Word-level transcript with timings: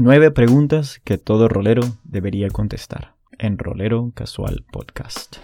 Nueve 0.00 0.30
preguntas 0.30 1.00
que 1.02 1.18
todo 1.18 1.48
rolero 1.48 1.82
debería 2.04 2.50
contestar 2.50 3.16
en 3.36 3.58
Rolero 3.58 4.12
Casual 4.14 4.64
Podcast. 4.70 5.38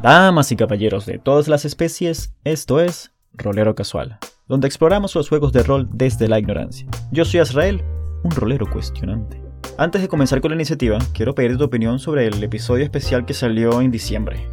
Damas 0.00 0.52
y 0.52 0.54
caballeros 0.54 1.06
de 1.06 1.18
todas 1.18 1.48
las 1.48 1.64
especies, 1.64 2.32
esto 2.44 2.78
es 2.78 3.10
Rolero 3.32 3.74
Casual, 3.74 4.18
donde 4.46 4.68
exploramos 4.68 5.16
los 5.16 5.28
juegos 5.28 5.52
de 5.52 5.64
rol 5.64 5.88
desde 5.92 6.28
la 6.28 6.38
ignorancia. 6.38 6.86
Yo 7.10 7.24
soy 7.24 7.40
Azrael, 7.40 7.82
un 8.22 8.30
rolero 8.30 8.66
cuestionante. 8.72 9.43
Antes 9.76 10.02
de 10.02 10.08
comenzar 10.08 10.40
con 10.40 10.50
la 10.50 10.54
iniciativa, 10.54 10.98
quiero 11.12 11.34
pedir 11.34 11.56
tu 11.58 11.64
opinión 11.64 11.98
sobre 11.98 12.26
el 12.26 12.42
episodio 12.42 12.84
especial 12.84 13.26
que 13.26 13.34
salió 13.34 13.80
en 13.80 13.90
diciembre. 13.90 14.46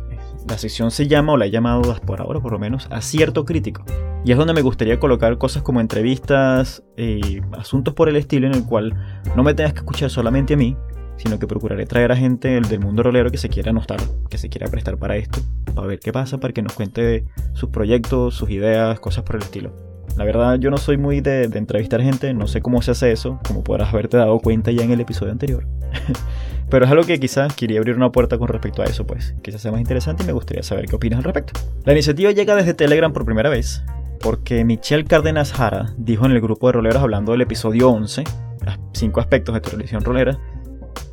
La 0.50 0.58
sección 0.58 0.90
se 0.90 1.08
llama, 1.08 1.34
o 1.34 1.38
la 1.38 1.46
he 1.46 1.52
llamado 1.52 1.96
por 2.06 2.22
ahora 2.22 2.40
por 2.40 2.52
lo 2.52 2.60
menos, 2.60 2.88
Acierto 2.90 3.46
Crítico. 3.46 3.86
Y 4.26 4.32
es 4.32 4.38
donde 4.38 4.54
me 4.54 4.64
gustaría 4.64 5.00
colocar 5.00 5.38
cosas 5.38 5.62
como 5.62 5.80
entrevistas 5.80 6.84
y 6.98 7.40
asuntos 7.52 7.94
por 7.94 8.10
el 8.10 8.16
estilo 8.16 8.48
en 8.48 8.56
el 8.56 8.66
cual 8.66 8.96
no 9.36 9.44
me 9.44 9.54
tengas 9.54 9.74
que 9.74 9.80
escuchar 9.80 10.10
solamente 10.10 10.56
a 10.56 10.58
mí, 10.58 10.76
sino 11.18 11.38
que 11.38 11.46
procuraré 11.46 11.86
traer 11.86 12.12
a 12.12 12.16
gente 12.16 12.60
del 12.60 12.80
mundo 12.80 13.04
rolero 13.04 13.30
que 13.30 13.38
se 13.38 13.50
quiera 13.50 13.70
anotar, 13.70 14.00
que 14.30 14.40
se 14.40 14.50
quiera 14.50 14.68
prestar 14.70 14.98
para 14.98 15.18
esto, 15.18 15.40
para 15.76 15.88
ver 15.88 16.00
qué 16.00 16.12
pasa, 16.12 16.40
para 16.40 16.54
que 16.54 16.64
nos 16.64 16.74
cuente 16.74 17.26
sus 17.54 17.70
proyectos, 17.70 18.34
sus 18.34 18.50
ideas, 18.50 19.00
cosas 19.00 19.24
por 19.24 19.36
el 19.36 19.44
estilo. 19.44 19.91
La 20.18 20.26
verdad, 20.26 20.60
yo 20.60 20.70
no 20.70 20.78
soy 20.78 20.98
muy 20.98 21.22
de, 21.22 21.44
entrevistar 21.44 22.02
gente, 22.02 22.34
no 22.34 22.48
sé 22.48 22.62
cómo 22.62 22.82
se 22.82 22.92
hace 22.92 23.12
eso, 23.12 23.40
como 23.48 23.64
podrás 23.64 23.94
haberte 23.94 24.18
dado 24.18 24.40
cuenta 24.40 24.72
ya 24.72 24.84
en 24.84 24.92
el 24.92 25.02
episodio 25.02 25.32
anterior. 25.32 25.66
Pero 26.70 26.86
es 26.86 26.92
algo 26.92 27.04
que 27.04 27.20
quizás 27.20 27.54
quería 27.54 27.80
abrir 27.80 27.96
una 27.96 28.12
puerta 28.12 28.38
con 28.38 28.48
respecto 28.48 28.82
a 28.82 28.86
eso, 28.86 29.06
pues 29.06 29.36
quizás 29.42 29.62
sea 29.62 29.72
más 29.72 29.82
interesante 29.82 30.24
y 30.24 30.26
me 30.26 30.34
gustaría 30.34 30.64
saber 30.64 30.86
qué 30.86 30.96
opinas 30.96 31.18
al 31.18 31.26
respecto. 31.26 31.60
La 31.86 31.94
iniciativa 31.94 32.32
llega 32.32 32.56
desde 32.56 32.74
Telegram 32.74 33.12
por 33.12 33.26
primera 33.26 33.50
vez, 33.50 33.84
porque 34.22 34.64
Michelle 34.64 35.06
Cárdenas 35.06 35.54
Jara 35.54 35.94
dijo 35.98 36.26
en 36.26 36.32
el 36.32 36.42
grupo 36.42 36.68
de 36.68 36.74
roleros 36.74 37.02
hablando 37.02 37.32
del 37.32 37.42
episodio 37.42 37.90
11, 37.90 38.24
los 38.66 38.80
cinco 38.94 39.20
aspectos 39.20 39.54
de 39.56 39.62
tu 39.62 39.72
religión 39.72 40.04
rolera, 40.04 40.40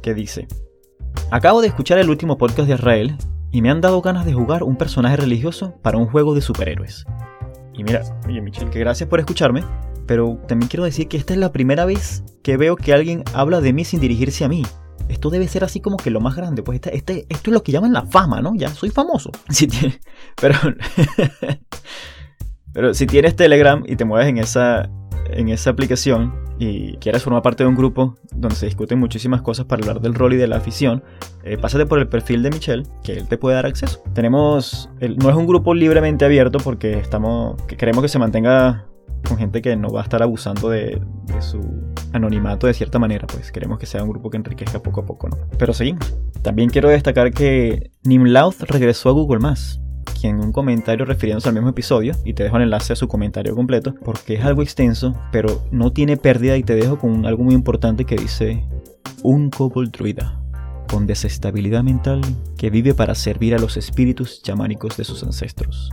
que 0.03 0.15
dice, 0.15 0.47
acabo 1.31 1.61
de 1.61 1.69
escuchar 1.69 1.99
el 1.99 2.11
último 2.11 2.39
podcast 2.39 2.69
de 2.69 2.75
Israel 2.75 3.17
y 3.51 3.63
me 3.63 3.71
han 3.71 3.81
dado 3.81 4.03
ganas 4.03 4.27
de 4.27 4.35
jugar 4.35 4.63
un 4.63 4.77
personaje 4.77 5.17
religioso 5.17 5.75
para 5.83 5.99
un 5.99 6.07
juego 6.07 6.35
de 6.35 6.41
superhéroes. 6.41 7.05
Y 7.79 7.85
mira, 7.85 8.03
oye 8.27 8.43
Michelle, 8.43 8.71
que 8.71 8.81
gracias 8.81 9.09
por 9.09 9.21
escucharme, 9.21 9.63
pero 10.07 10.37
también 10.49 10.69
quiero 10.69 10.85
decir 10.85 11.07
que 11.07 11.17
esta 11.17 11.33
es 11.33 11.39
la 11.39 11.53
primera 11.53 11.85
vez 11.85 12.25
que 12.43 12.57
veo 12.57 12.75
que 12.75 12.93
alguien 12.93 13.23
habla 13.35 13.61
de 13.61 13.73
mí 13.73 13.85
sin 13.85 14.01
dirigirse 14.01 14.45
a 14.45 14.49
mí. 14.49 14.67
Esto 15.09 15.31
debe 15.31 15.47
ser 15.47 15.63
así 15.63 15.81
como 15.81 15.97
que 15.97 16.11
lo 16.11 16.21
más 16.21 16.35
grande, 16.35 16.63
pues 16.65 16.77
este, 16.77 16.97
este 16.97 17.27
esto 17.29 17.51
es 17.51 17.55
lo 17.55 17.63
que 17.63 17.71
llaman 17.71 17.93
la 17.93 18.05
fama, 18.05 18.43
¿no? 18.43 18.53
Ya 18.57 18.69
soy 18.69 18.91
famoso. 18.91 19.31
pero, 20.41 20.57
pero 22.73 22.95
si 22.95 23.07
tienes 23.07 23.37
Telegram 23.37 23.85
y 23.87 23.95
te 23.95 24.05
mueves 24.05 24.29
en 24.29 24.39
esa, 24.39 24.91
en 25.31 25.49
esa 25.49 25.71
aplicación 25.71 26.35
y 26.59 26.97
quieres 26.97 27.23
formar 27.23 27.43
parte 27.43 27.63
de 27.63 27.69
un 27.69 27.77
grupo 27.77 28.17
donde 28.35 28.57
se 28.57 28.67
discuten 28.67 28.99
muchísimas 28.99 29.43
cosas 29.43 29.67
para 29.67 29.81
hablar 29.83 30.01
del 30.01 30.15
rol 30.15 30.35
y 30.35 30.37
de 30.37 30.49
la 30.49 30.57
afición, 30.57 31.03
eh, 31.45 31.57
pásate 31.57 31.87
por 31.87 31.99
el 31.99 32.09
perfil 32.09 32.43
de 32.43 32.51
Michelle, 32.51 32.83
que 33.03 33.13
él 33.13 33.29
te 33.29 33.39
puede 33.39 33.57
dar 33.57 33.67
acceso. 33.67 34.03
Tenemos, 34.13 34.91
no 35.01 35.31
es 35.31 35.37
un 35.37 35.47
grupo 35.47 35.75
libremente 35.75 36.25
abierto 36.25 36.59
porque 36.59 36.99
estamos, 36.99 37.61
que 37.63 37.77
queremos 37.77 38.03
que 38.03 38.09
se 38.09 38.19
mantenga 38.19 38.87
con 39.27 39.37
gente 39.37 39.63
que 39.63 39.77
no 39.77 39.91
va 39.91 40.01
a 40.01 40.05
estar 40.05 40.23
abusando 40.23 40.71
de, 40.71 41.01
de, 41.25 41.43
su 41.43 41.61
anonimato 42.13 42.67
de 42.67 42.75
cierta 42.75 42.99
manera, 42.99 43.27
pues 43.27 43.51
queremos 43.51 43.79
que 43.79 43.87
sea 43.87 44.03
un 44.03 44.11
grupo 44.11 44.31
que 44.31 44.37
enriquezca 44.37 44.81
poco 44.81 45.01
a 45.01 45.07
poco, 45.07 45.29
¿no? 45.29 45.39
Pero 45.59 45.73
seguimos. 45.73 46.17
También 46.43 46.71
quiero 46.71 46.89
destacar 46.89 47.33
que 47.33 47.91
Nimlauth 48.05 48.63
regresó 48.63 49.09
a 49.09 49.13
Google 49.13 49.41
quien 50.21 50.41
un 50.41 50.53
comentario 50.53 51.05
refiriéndose 51.05 51.49
al 51.49 51.55
mismo 51.55 51.71
episodio, 51.71 52.15
y 52.25 52.35
te 52.35 52.45
dejo 52.45 52.57
el 52.57 52.65
enlace 52.65 52.93
a 52.93 52.97
su 52.97 53.09
comentario 53.09 53.55
completo, 53.55 53.95
porque 54.05 54.35
es 54.35 54.45
algo 54.45 54.63
extenso, 54.63 55.15
pero 55.33 55.65
no 55.71 55.93
tiene 55.93 56.17
pérdida 56.17 56.57
y 56.57 56.63
te 56.63 56.75
dejo 56.75 56.99
con 56.99 57.27
algo 57.27 57.45
muy 57.45 57.55
importante 57.55 58.05
que 58.05 58.17
dice 58.17 58.65
un 59.23 59.51
kobold 59.51 59.91
druida 59.91 60.41
con 60.89 61.07
desestabilidad 61.07 61.83
mental 61.83 62.21
que 62.57 62.71
vive 62.71 62.95
para 62.95 63.15
servir 63.15 63.55
a 63.55 63.59
los 63.59 63.77
espíritus 63.77 64.43
chamánicos 64.43 64.97
de 64.97 65.05
sus 65.05 65.23
ancestros. 65.23 65.91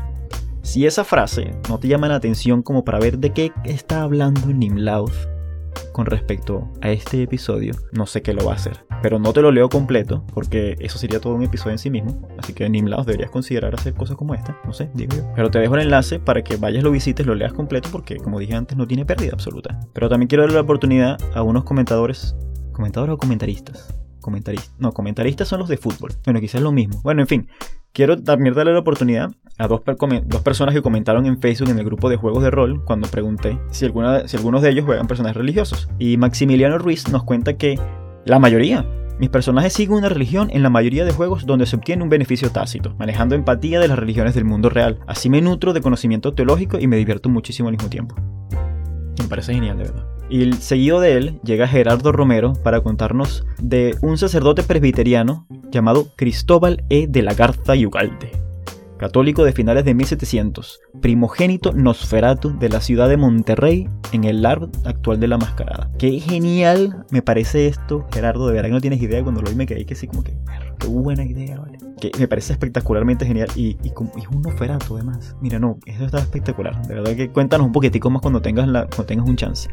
Si 0.62 0.86
esa 0.86 1.04
frase 1.04 1.52
no 1.70 1.80
te 1.80 1.88
llama 1.88 2.08
la 2.08 2.16
atención 2.16 2.64
como 2.64 2.84
para 2.84 3.00
ver 3.00 3.20
de 3.20 3.32
qué 3.32 3.52
está 3.66 4.02
hablando 4.02 4.48
Nimlauth 4.48 5.14
con 5.92 6.06
respecto 6.06 6.68
a 6.82 6.90
este 6.90 7.22
episodio, 7.22 7.74
no 7.92 8.06
sé 8.06 8.22
qué 8.22 8.34
lo 8.34 8.46
va 8.46 8.54
a 8.54 8.56
hacer. 8.56 8.86
Pero 9.06 9.20
no 9.20 9.34
te 9.34 9.44
lo 9.44 9.52
leo 9.52 9.70
completo, 9.70 10.24
porque 10.34 10.78
eso 10.80 10.98
sería 10.98 11.20
todo 11.20 11.36
un 11.36 11.44
episodio 11.44 11.74
en 11.74 11.78
sí 11.78 11.92
mismo. 11.92 12.28
Así 12.40 12.54
que 12.54 12.66
en 12.66 12.74
Imlaos 12.74 13.06
deberías 13.06 13.30
considerar 13.30 13.76
hacer 13.76 13.94
cosas 13.94 14.18
como 14.18 14.34
esta. 14.34 14.58
No 14.66 14.74
sé, 14.74 14.90
digo 14.96 15.16
yo. 15.16 15.32
Pero 15.36 15.52
te 15.52 15.60
dejo 15.60 15.76
el 15.76 15.82
enlace 15.82 16.18
para 16.18 16.44
que 16.44 16.58
vayas, 16.58 16.84
lo 16.84 16.90
visites, 16.90 17.24
lo 17.24 17.36
leas 17.36 17.54
completo, 17.54 17.90
porque 17.92 18.18
como 18.18 18.40
dije 18.40 18.56
antes, 18.56 18.76
no 18.76 18.88
tiene 18.88 19.06
pérdida 19.06 19.34
absoluta. 19.34 19.80
Pero 19.94 20.10
también 20.10 20.28
quiero 20.28 20.42
darle 20.42 20.56
la 20.56 20.64
oportunidad 20.64 21.20
a 21.36 21.44
unos 21.44 21.66
comentadores. 21.66 22.36
¿Comentadores 22.72 23.14
o 23.14 23.18
comentaristas? 23.20 23.96
Comentaristas. 24.22 24.74
No, 24.80 24.92
comentaristas 24.92 25.50
son 25.50 25.60
los 25.60 25.70
de 25.70 25.78
fútbol. 25.78 26.10
Bueno, 26.24 26.40
quizás 26.40 26.62
lo 26.62 26.72
mismo. 26.72 27.00
Bueno, 27.04 27.22
en 27.22 27.28
fin. 27.28 27.48
Quiero 27.94 28.20
también 28.20 28.56
darle 28.56 28.74
la 28.74 28.80
oportunidad 28.80 29.30
a 29.60 29.68
dos, 29.68 29.84
dos, 29.86 30.42
personas 30.42 30.74
que 30.74 30.82
comentaron 30.82 31.28
en 31.28 31.40
Facebook 31.40 31.70
en 31.70 31.78
el 31.78 31.86
grupo 31.86 32.10
de 32.10 32.18
juegos 32.18 32.44
de 32.44 32.50
rol 32.50 32.84
cuando 32.84 33.08
pregunté 33.08 33.60
si, 33.70 33.86
alguna, 33.86 34.28
si 34.28 34.36
algunos 34.36 34.64
de 34.64 34.72
ellos 34.72 34.84
juegan 34.84 35.06
personajes 35.06 35.38
religiosos. 35.38 35.90
Y 36.00 36.18
Maximiliano 36.18 36.80
Ruiz 36.80 37.08
nos 37.10 37.24
cuenta 37.24 37.56
que 37.56 37.80
la 38.26 38.40
mayoría. 38.40 38.86
Mis 39.20 39.30
personajes 39.30 39.72
siguen 39.72 39.98
una 39.98 40.10
religión 40.10 40.50
en 40.52 40.64
la 40.64 40.70
mayoría 40.70 41.06
de 41.06 41.14
juegos 41.14 41.46
donde 41.46 41.66
se 41.66 41.78
obtiene 41.78 42.04
un 42.04 42.10
beneficio 42.10 42.52
tácito, 42.52 42.94
manejando 42.98 43.36
empatía 43.36 43.80
de 43.80 43.88
las 43.88 43.98
religiones 43.98 44.36
del 44.36 44.44
mundo 44.44 44.70
real. 44.70 45.00
Así 45.08 45.30
me 45.30 45.42
nutro 45.42 45.72
de 45.72 45.82
conocimiento 45.82 46.34
teológico 46.34 46.80
y 46.80 46.88
me 46.88 46.98
divierto 46.98 47.30
muchísimo 47.30 47.70
al 47.70 47.76
mismo 47.76 47.90
tiempo. 47.90 48.16
Me 49.22 49.30
parece 49.30 49.54
genial, 49.54 49.78
de 49.78 49.84
verdad. 49.86 50.06
Y 50.30 50.52
seguido 50.54 51.00
de 51.00 51.14
él 51.14 51.40
llega 51.44 51.68
Gerardo 51.68 52.12
Romero 52.12 52.54
para 52.62 52.82
contarnos 52.82 53.46
de 53.60 53.96
un 54.02 54.18
sacerdote 54.18 54.64
presbiteriano 54.64 55.48
llamado 55.72 56.08
Cristóbal 56.16 56.84
E. 56.90 57.08
de 57.08 57.22
la 57.22 57.36
Garza 57.36 57.74
Ugalde, 57.74 58.32
católico 58.98 59.44
de 59.44 59.52
finales 59.52 59.86
de 59.86 59.94
1700, 59.94 60.82
primogénito 61.02 61.74
Nosferatu 61.74 62.58
de 62.58 62.70
la 62.70 62.82
ciudad 62.82 63.10
de 63.10 63.18
Monterrey 63.18 63.90
en 64.12 64.24
el 64.24 64.42
LARP 64.42 64.74
actual 64.86 65.20
de 65.20 65.28
la 65.28 65.38
Mascarada. 65.38 65.90
Qué 65.98 66.20
genial 66.20 67.06
me 67.12 67.22
parece 67.22 67.68
esto, 67.68 68.08
Gerardo, 68.14 68.48
de 68.48 68.54
verdad 68.54 68.70
que 68.70 68.74
no 68.74 68.82
tienes 68.82 69.02
idea, 69.02 69.24
cuando 69.24 69.42
lo 69.42 69.50
vi 69.50 69.56
me 69.56 69.66
quedé 69.66 69.86
que 69.86 69.96
sí 69.96 70.08
como 70.08 70.24
que, 70.24 70.36
qué 70.80 70.88
buena 70.88 71.26
idea, 71.26 71.60
¿vale? 71.60 71.78
Que 72.00 72.12
me 72.20 72.28
parece 72.28 72.54
espectacularmente 72.54 73.26
genial 73.26 73.50
y, 73.56 73.78
y, 73.84 73.90
es 73.90 74.28
un 74.30 74.42
Nosferatu 74.42 74.96
además. 74.96 75.36
Mira, 75.42 75.60
no, 75.60 75.78
eso 75.86 76.06
está 76.06 76.20
espectacular, 76.20 76.86
de 76.88 76.96
verdad 76.96 77.16
que 77.16 77.30
cuéntanos 77.30 77.68
un 77.68 77.74
poquitico 77.74 78.10
más 78.10 78.22
cuando 78.22 78.42
tengas, 78.42 78.68
la, 78.68 78.86
cuando 78.88 79.06
tengas 79.06 79.28
un 79.28 79.36
chance 79.36 79.70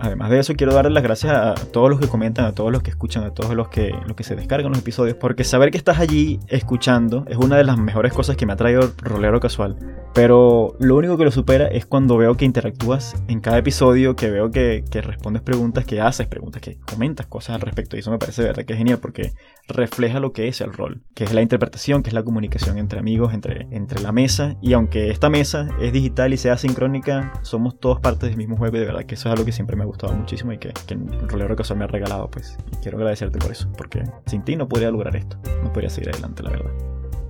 además 0.00 0.30
de 0.30 0.38
eso, 0.38 0.54
quiero 0.54 0.74
darle 0.74 0.90
las 0.90 1.02
gracias 1.02 1.32
a 1.32 1.54
todos 1.54 1.90
los 1.90 2.00
que 2.00 2.08
comentan, 2.08 2.46
a 2.46 2.52
todos 2.52 2.72
los 2.72 2.82
que 2.82 2.90
escuchan, 2.90 3.24
a 3.24 3.30
todos 3.32 3.54
los 3.54 3.68
que, 3.68 3.94
los 4.06 4.16
que 4.16 4.24
se 4.24 4.34
descargan 4.34 4.70
los 4.70 4.80
episodios, 4.80 5.16
porque 5.16 5.44
saber 5.44 5.70
que 5.70 5.78
estás 5.78 6.00
allí 6.00 6.40
escuchando 6.48 7.24
es 7.28 7.36
una 7.36 7.56
de 7.56 7.64
las 7.64 7.78
mejores 7.78 8.12
cosas 8.12 8.36
que 8.36 8.46
me 8.46 8.52
ha 8.52 8.56
traído 8.56 8.92
Rolero 8.98 9.40
Casual. 9.40 9.76
Pero 10.12 10.74
lo 10.80 10.96
único 10.96 11.16
que 11.16 11.24
lo 11.24 11.30
supera 11.30 11.68
es 11.68 11.86
cuando 11.86 12.16
veo 12.16 12.36
que 12.36 12.44
interactúas 12.44 13.14
en 13.28 13.40
cada 13.40 13.58
episodio, 13.58 14.16
que 14.16 14.28
veo 14.30 14.50
que, 14.50 14.84
que 14.90 15.02
respondes 15.02 15.42
preguntas, 15.42 15.84
que 15.84 16.00
haces 16.00 16.26
preguntas, 16.26 16.60
que 16.60 16.78
comentas 16.78 17.26
cosas 17.26 17.54
al 17.54 17.60
respecto. 17.60 17.96
Y 17.96 18.00
eso 18.00 18.10
me 18.10 18.18
parece 18.18 18.42
de 18.42 18.48
verdad 18.48 18.64
que 18.64 18.72
es 18.72 18.78
genial 18.78 18.98
porque 18.98 19.32
refleja 19.68 20.18
lo 20.18 20.32
que 20.32 20.48
es 20.48 20.60
el 20.60 20.72
rol, 20.72 21.02
que 21.14 21.24
es 21.24 21.32
la 21.32 21.42
interpretación, 21.42 22.02
que 22.02 22.10
es 22.10 22.14
la 22.14 22.24
comunicación 22.24 22.78
entre 22.78 22.98
amigos, 22.98 23.32
entre, 23.34 23.68
entre 23.70 24.00
la 24.00 24.10
mesa. 24.10 24.56
Y 24.60 24.72
aunque 24.72 25.10
esta 25.10 25.30
mesa 25.30 25.68
es 25.80 25.92
digital 25.92 26.32
y 26.32 26.36
sea 26.36 26.56
sincrónica, 26.56 27.32
somos 27.42 27.78
todos 27.78 28.00
partes 28.00 28.30
del 28.30 28.36
mismo 28.36 28.56
juego 28.56 28.76
y 28.76 28.80
de 28.80 28.86
verdad 28.86 29.04
que 29.04 29.14
eso 29.14 29.28
es 29.28 29.32
algo 29.32 29.44
que 29.44 29.52
siempre 29.52 29.76
me 29.76 29.84
ha 29.84 29.86
gustado 29.90 30.14
muchísimo 30.14 30.52
y 30.52 30.58
que, 30.58 30.72
que 30.86 30.94
el 30.94 31.28
rolero 31.28 31.56
casual 31.56 31.78
me 31.78 31.84
ha 31.84 31.88
regalado. 31.88 32.30
pues 32.30 32.56
Y 32.72 32.76
quiero 32.76 32.98
agradecerte 32.98 33.38
por 33.38 33.52
eso, 33.52 33.68
porque 33.76 34.04
sin 34.26 34.42
ti 34.42 34.56
no 34.56 34.68
podría 34.68 34.90
lograr 34.90 35.14
esto, 35.16 35.36
no 35.62 35.72
podría 35.72 35.90
seguir 35.90 36.10
adelante, 36.10 36.42
la 36.42 36.50
verdad. 36.50 36.70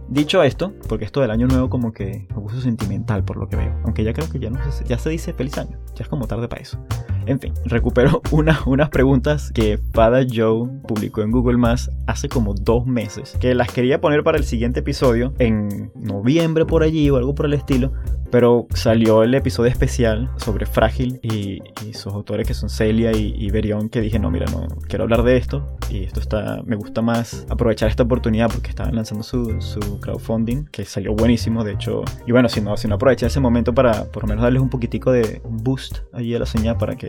Dicho 0.08 0.42
esto, 0.42 0.72
porque 0.88 1.04
esto 1.04 1.20
del 1.20 1.30
año 1.30 1.46
nuevo 1.46 1.70
como 1.70 1.92
que 1.92 2.26
me 2.34 2.42
puso 2.42 2.60
sentimental 2.60 3.24
por 3.24 3.36
lo 3.36 3.48
que 3.48 3.54
veo. 3.54 3.72
Aunque 3.84 4.02
ya 4.02 4.12
creo 4.12 4.28
que 4.28 4.40
ya 4.40 4.50
no 4.50 4.58
se, 4.72 4.84
ya 4.84 4.98
se 4.98 5.08
dice 5.08 5.32
feliz 5.32 5.56
año. 5.56 5.78
Ya 5.94 6.02
es 6.02 6.08
como 6.08 6.26
tarde 6.26 6.48
para 6.48 6.62
eso. 6.62 6.78
En 7.26 7.38
fin, 7.40 7.54
recupero 7.64 8.22
una, 8.30 8.60
unas 8.66 8.90
preguntas 8.90 9.50
que 9.52 9.78
Pada 9.78 10.24
Joe 10.28 10.68
publicó 10.86 11.22
en 11.22 11.30
Google 11.30 11.58
Más 11.58 11.90
hace 12.06 12.28
como 12.28 12.54
dos 12.54 12.86
meses. 12.86 13.36
Que 13.40 13.54
las 13.54 13.72
quería 13.72 14.00
poner 14.00 14.22
para 14.22 14.38
el 14.38 14.44
siguiente 14.44 14.80
episodio 14.80 15.32
en 15.38 15.90
noviembre 15.94 16.66
por 16.66 16.82
allí 16.82 17.08
o 17.10 17.16
algo 17.16 17.34
por 17.34 17.46
el 17.46 17.54
estilo. 17.54 17.92
Pero 18.30 18.68
salió 18.74 19.24
el 19.24 19.34
episodio 19.34 19.70
especial 19.70 20.30
sobre 20.36 20.64
Frágil 20.64 21.18
y, 21.20 21.60
sus 21.92 22.12
autores 22.12 22.46
que 22.46 22.54
son 22.54 22.70
Celia 22.70 23.10
y, 23.10 23.34
y, 23.36 23.50
Berión 23.50 23.88
que 23.88 24.00
dije, 24.00 24.20
no, 24.20 24.30
mira, 24.30 24.46
no 24.52 24.68
quiero 24.88 25.02
hablar 25.02 25.24
de 25.24 25.36
esto. 25.36 25.76
Y 25.90 26.04
esto 26.04 26.20
está, 26.20 26.62
me 26.64 26.76
gusta 26.76 27.02
más 27.02 27.44
aprovechar 27.50 27.88
esta 27.88 28.04
oportunidad 28.04 28.48
porque 28.48 28.70
estaban 28.70 28.94
lanzando 28.94 29.24
su, 29.24 29.60
su 29.60 29.98
crowdfunding, 29.98 30.66
que 30.66 30.84
salió 30.84 31.14
buenísimo, 31.14 31.64
de 31.64 31.72
hecho. 31.72 32.04
Y 32.24 32.30
bueno, 32.30 32.48
si 32.48 32.60
no, 32.60 32.76
si 32.76 32.86
no 32.86 32.94
aproveché 32.94 33.26
ese 33.26 33.40
momento 33.40 33.74
para 33.74 34.04
por 34.04 34.22
lo 34.22 34.28
menos 34.28 34.44
darles 34.44 34.62
un 34.62 34.70
poquitico 34.70 35.10
de 35.10 35.42
boost 35.44 35.98
allí 36.12 36.34
a 36.34 36.38
la 36.38 36.46
señal 36.46 36.78
para 36.78 36.94
que 36.94 37.08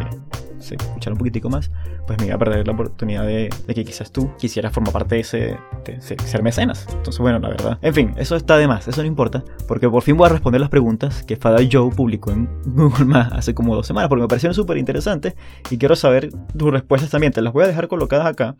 se 0.61 0.75
escuchara 0.75 1.13
un 1.13 1.17
poquitico 1.17 1.49
más, 1.49 1.71
pues 2.07 2.19
me 2.19 2.27
iba 2.27 2.35
a 2.35 2.39
perder 2.39 2.65
la 2.67 2.73
oportunidad 2.73 3.25
de, 3.25 3.49
que 3.67 3.83
quizás 3.83 4.11
tú 4.11 4.31
quisieras 4.37 4.71
formar 4.71 4.93
parte 4.93 5.15
de 5.15 5.21
ese, 5.21 5.57
de 5.85 6.01
ser 6.01 6.43
mecenas. 6.43 6.87
Entonces, 6.91 7.19
bueno, 7.19 7.39
la 7.39 7.49
verdad. 7.49 7.79
En 7.81 7.93
fin, 7.93 8.13
eso 8.17 8.35
está 8.35 8.57
de 8.57 8.67
más, 8.67 8.87
eso 8.87 9.01
no 9.01 9.07
importa, 9.07 9.43
porque 9.67 9.89
por 9.89 10.03
fin 10.03 10.15
voy 10.17 10.27
a 10.27 10.29
responder 10.29 10.61
las 10.61 10.69
preguntas 10.69 11.23
que 11.23 11.35
Fada 11.35 11.59
Joe 11.69 11.91
publicó 11.91 12.31
en 12.31 12.49
Google 12.65 13.05
Maps 13.05 13.33
hace 13.33 13.53
como 13.53 13.75
dos 13.75 13.87
semanas, 13.87 14.09
porque 14.09 14.21
me 14.21 14.27
parecieron 14.27 14.53
súper 14.53 14.77
interesantes 14.77 15.35
y 15.69 15.77
quiero 15.77 15.95
saber 15.95 16.29
tus 16.55 16.71
respuestas 16.71 17.09
también. 17.09 17.33
Te 17.33 17.41
las 17.41 17.53
voy 17.53 17.63
a 17.63 17.67
dejar 17.67 17.87
colocadas 17.87 18.27
acá 18.27 18.55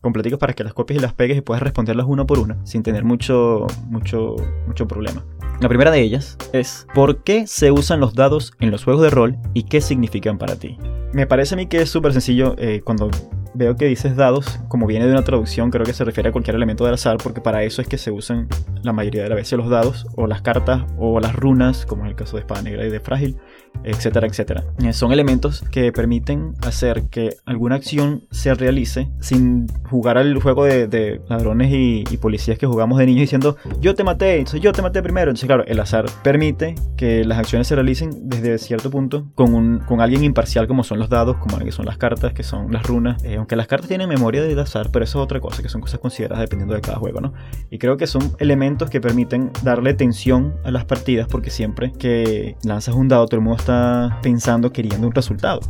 completicos 0.00 0.38
para 0.38 0.52
que 0.52 0.62
las 0.62 0.72
copies 0.72 0.98
y 0.98 1.02
las 1.02 1.14
pegues 1.14 1.38
y 1.38 1.40
puedas 1.40 1.62
responderlas 1.62 2.06
una 2.06 2.24
por 2.24 2.38
una 2.38 2.64
sin 2.64 2.82
tener 2.82 3.04
mucho, 3.04 3.66
mucho, 3.88 4.36
mucho 4.66 4.86
problema. 4.86 5.24
La 5.60 5.68
primera 5.68 5.90
de 5.90 6.02
ellas 6.02 6.36
es 6.52 6.86
¿por 6.94 7.22
qué 7.22 7.46
se 7.46 7.72
usan 7.72 7.98
los 7.98 8.14
dados 8.14 8.52
en 8.60 8.70
los 8.70 8.84
juegos 8.84 9.02
de 9.02 9.10
rol 9.10 9.36
y 9.54 9.62
qué 9.62 9.80
significan 9.80 10.36
para 10.36 10.56
ti? 10.56 10.76
Me 11.14 11.26
parece 11.26 11.54
a 11.54 11.56
mí 11.56 11.66
que 11.66 11.78
es 11.78 11.88
súper 11.88 12.12
sencillo 12.12 12.54
eh, 12.58 12.82
cuando 12.84 13.10
veo 13.54 13.74
que 13.74 13.86
dices 13.86 14.16
dados, 14.16 14.60
como 14.68 14.86
viene 14.86 15.06
de 15.06 15.12
una 15.12 15.24
traducción, 15.24 15.70
creo 15.70 15.86
que 15.86 15.94
se 15.94 16.04
refiere 16.04 16.28
a 16.28 16.32
cualquier 16.32 16.56
elemento 16.56 16.84
del 16.84 16.92
azar, 16.92 17.16
porque 17.22 17.40
para 17.40 17.62
eso 17.62 17.80
es 17.80 17.88
que 17.88 17.96
se 17.96 18.10
usan 18.10 18.48
la 18.82 18.92
mayoría 18.92 19.22
de 19.22 19.30
las 19.30 19.36
veces 19.36 19.58
los 19.58 19.70
dados, 19.70 20.06
o 20.14 20.26
las 20.26 20.42
cartas, 20.42 20.84
o 20.98 21.20
las 21.20 21.34
runas, 21.34 21.86
como 21.86 22.02
en 22.02 22.08
el 22.08 22.16
caso 22.16 22.36
de 22.36 22.40
espada 22.40 22.60
negra 22.60 22.84
y 22.84 22.90
de 22.90 23.00
frágil, 23.00 23.38
etcétera, 23.84 24.26
etcétera. 24.26 24.64
Eh, 24.84 24.92
son 24.92 25.12
elementos 25.12 25.62
que 25.70 25.92
permiten 25.92 26.54
hacer 26.62 27.04
que 27.04 27.36
alguna 27.44 27.76
acción 27.76 28.24
se 28.30 28.54
realice 28.54 29.08
sin 29.20 29.68
jugar 29.88 30.18
al 30.18 30.40
juego 30.40 30.64
de, 30.64 31.20
ladrones 31.28 31.70
y, 31.72 32.04
policías 32.16 32.58
que 32.58 32.66
jugamos 32.66 32.98
de 32.98 33.06
niños 33.06 33.20
diciendo 33.20 33.56
yo 33.78 33.94
te 33.94 34.02
maté, 34.02 34.38
entonces 34.38 34.62
yo 34.62 34.72
te 34.72 34.80
maté 34.80 35.02
primero. 35.02 35.30
Entonces, 35.30 35.46
claro, 35.46 35.64
el 35.66 35.78
azar 35.78 36.06
permite 36.22 36.74
que 36.96 37.24
las 37.24 37.38
acciones 37.38 37.68
se 37.68 37.74
realicen 37.74 38.10
desde 38.28 38.56
cierto 38.58 38.90
punto 38.90 39.26
con, 39.34 39.54
un, 39.54 39.78
con 39.80 40.00
alguien 40.00 40.24
imparcial 40.24 40.66
como 40.66 40.82
son 40.82 40.98
los 40.98 41.10
dados, 41.10 41.36
como 41.36 41.58
que 41.58 41.72
son 41.72 41.84
las 41.84 41.98
cartas, 41.98 42.32
que 42.32 42.42
son 42.42 42.72
las 42.72 42.84
runas. 42.84 43.22
Eh, 43.22 43.36
aunque 43.36 43.54
las 43.54 43.66
cartas 43.66 43.88
tienen 43.88 44.08
memoria 44.08 44.42
de 44.42 44.60
azar, 44.60 44.88
pero 44.90 45.04
eso 45.04 45.20
es 45.20 45.24
otra 45.24 45.40
cosa, 45.40 45.62
que 45.62 45.68
son 45.68 45.82
cosas 45.82 46.00
consideradas 46.00 46.40
dependiendo 46.40 46.74
de 46.74 46.80
cada 46.80 46.96
juego, 46.96 47.20
¿no? 47.20 47.34
Y 47.70 47.78
creo 47.78 47.96
que 47.96 48.06
son 48.06 48.32
elementos 48.38 48.88
que 48.88 49.00
permiten 49.00 49.50
darle 49.62 49.92
tensión 49.94 50.54
a 50.64 50.70
las 50.70 50.84
partidas 50.86 51.28
porque 51.28 51.50
siempre 51.50 51.92
que 51.92 52.56
lanzas 52.64 52.94
un 52.94 53.08
dado 53.08 53.26
todo 53.26 53.36
el 53.36 53.42
mundo 53.42 53.55
está 53.56 54.18
pensando, 54.22 54.72
queriendo 54.72 55.06
un 55.06 55.14
resultado. 55.14 55.60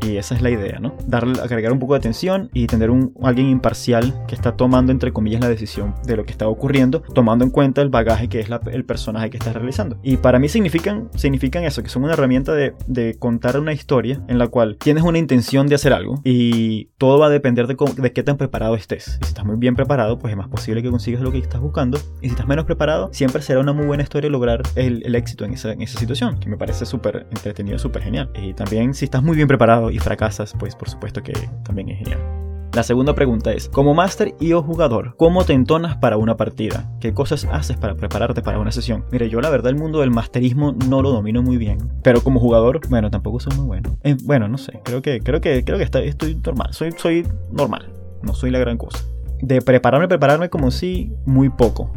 Y 0.00 0.16
esa 0.16 0.34
es 0.34 0.42
la 0.42 0.50
idea, 0.50 0.78
¿no? 0.78 0.94
Darle, 1.06 1.40
agregar 1.40 1.72
un 1.72 1.78
poco 1.78 1.94
de 1.94 1.98
atención 1.98 2.50
y 2.52 2.66
tener 2.66 2.90
un, 2.90 3.14
alguien 3.22 3.48
imparcial 3.48 4.14
que 4.26 4.34
está 4.34 4.56
tomando, 4.56 4.92
entre 4.92 5.12
comillas, 5.12 5.40
la 5.40 5.48
decisión 5.48 5.94
de 6.04 6.16
lo 6.16 6.24
que 6.24 6.32
está 6.32 6.48
ocurriendo, 6.48 7.02
tomando 7.14 7.44
en 7.44 7.50
cuenta 7.50 7.82
el 7.82 7.88
bagaje 7.88 8.28
que 8.28 8.40
es 8.40 8.48
el 8.70 8.84
personaje 8.84 9.30
que 9.30 9.38
está 9.38 9.52
realizando. 9.52 9.98
Y 10.02 10.18
para 10.18 10.38
mí 10.38 10.48
significan, 10.48 11.08
significan 11.16 11.64
eso, 11.64 11.82
que 11.82 11.88
son 11.88 12.04
una 12.04 12.12
herramienta 12.12 12.52
de, 12.52 12.74
de, 12.86 13.16
contar 13.18 13.58
una 13.58 13.72
historia 13.72 14.20
en 14.28 14.38
la 14.38 14.48
cual 14.48 14.76
tienes 14.76 15.02
una 15.02 15.18
intención 15.18 15.66
de 15.66 15.74
hacer 15.74 15.92
algo 15.92 16.20
y 16.24 16.86
todo 16.98 17.18
va 17.18 17.26
a 17.26 17.30
depender 17.30 17.66
de, 17.66 17.76
de 17.96 18.12
qué 18.12 18.22
tan 18.22 18.36
preparado 18.36 18.74
estés. 18.74 19.18
Y 19.20 19.24
si 19.24 19.28
estás 19.30 19.44
muy 19.44 19.56
bien 19.56 19.74
preparado, 19.74 20.18
pues 20.18 20.30
es 20.30 20.36
más 20.36 20.48
posible 20.48 20.82
que 20.82 20.90
consigas 20.90 21.22
lo 21.22 21.32
que 21.32 21.38
estás 21.38 21.60
buscando. 21.60 21.98
Y 22.20 22.26
si 22.26 22.30
estás 22.30 22.46
menos 22.46 22.64
preparado, 22.64 23.10
siempre 23.12 23.42
será 23.42 23.60
una 23.60 23.72
muy 23.72 23.86
buena 23.86 24.02
historia 24.02 24.30
lograr 24.30 24.62
el, 24.76 25.02
el 25.04 25.14
éxito 25.14 25.44
en 25.44 25.54
esa, 25.54 25.72
en 25.72 25.82
esa 25.82 25.98
situación, 25.98 26.38
que 26.38 26.48
me 26.48 26.56
parece 26.56 26.86
súper 26.86 27.26
entretenido, 27.30 27.78
súper 27.78 28.02
genial. 28.02 28.30
Y 28.34 28.52
también 28.54 28.94
si 28.94 29.04
estás 29.04 29.22
muy 29.22 29.36
bien 29.36 29.48
preparado, 29.48 29.87
y 29.90 29.98
fracasas, 29.98 30.54
pues 30.58 30.74
por 30.74 30.88
supuesto 30.88 31.22
que 31.22 31.32
también 31.64 31.88
es 31.90 31.98
genial. 31.98 32.38
La 32.74 32.82
segunda 32.82 33.14
pregunta 33.14 33.50
es, 33.52 33.68
como 33.68 33.94
máster 33.94 34.34
y 34.38 34.52
o 34.52 34.62
jugador, 34.62 35.14
¿cómo 35.16 35.44
te 35.44 35.54
entonas 35.54 35.96
para 35.96 36.18
una 36.18 36.36
partida? 36.36 36.88
¿Qué 37.00 37.14
cosas 37.14 37.46
haces 37.50 37.78
para 37.78 37.96
prepararte 37.96 38.42
para 38.42 38.60
una 38.60 38.70
sesión? 38.70 39.04
Mire, 39.10 39.30
yo 39.30 39.40
la 39.40 39.48
verdad 39.48 39.70
el 39.70 39.76
mundo 39.76 40.00
del 40.00 40.10
masterismo 40.10 40.76
no 40.88 41.00
lo 41.00 41.10
domino 41.10 41.42
muy 41.42 41.56
bien, 41.56 41.78
pero 42.02 42.20
como 42.20 42.40
jugador, 42.40 42.80
bueno, 42.88 43.10
tampoco 43.10 43.40
soy 43.40 43.56
muy 43.56 43.66
bueno. 43.66 43.96
Eh, 44.04 44.16
bueno, 44.22 44.48
no 44.48 44.58
sé, 44.58 44.80
creo 44.84 45.00
que 45.00 45.20
creo 45.20 45.40
que 45.40 45.64
creo 45.64 45.78
que 45.78 45.84
está, 45.84 46.00
estoy 46.00 46.34
normal, 46.44 46.74
soy 46.74 46.92
soy 46.92 47.26
normal, 47.50 47.90
no 48.22 48.34
soy 48.34 48.50
la 48.50 48.58
gran 48.58 48.76
cosa. 48.76 49.02
De 49.40 49.62
prepararme, 49.62 50.06
prepararme 50.06 50.50
como 50.50 50.70
si 50.70 51.10
muy 51.24 51.48
poco. 51.48 51.90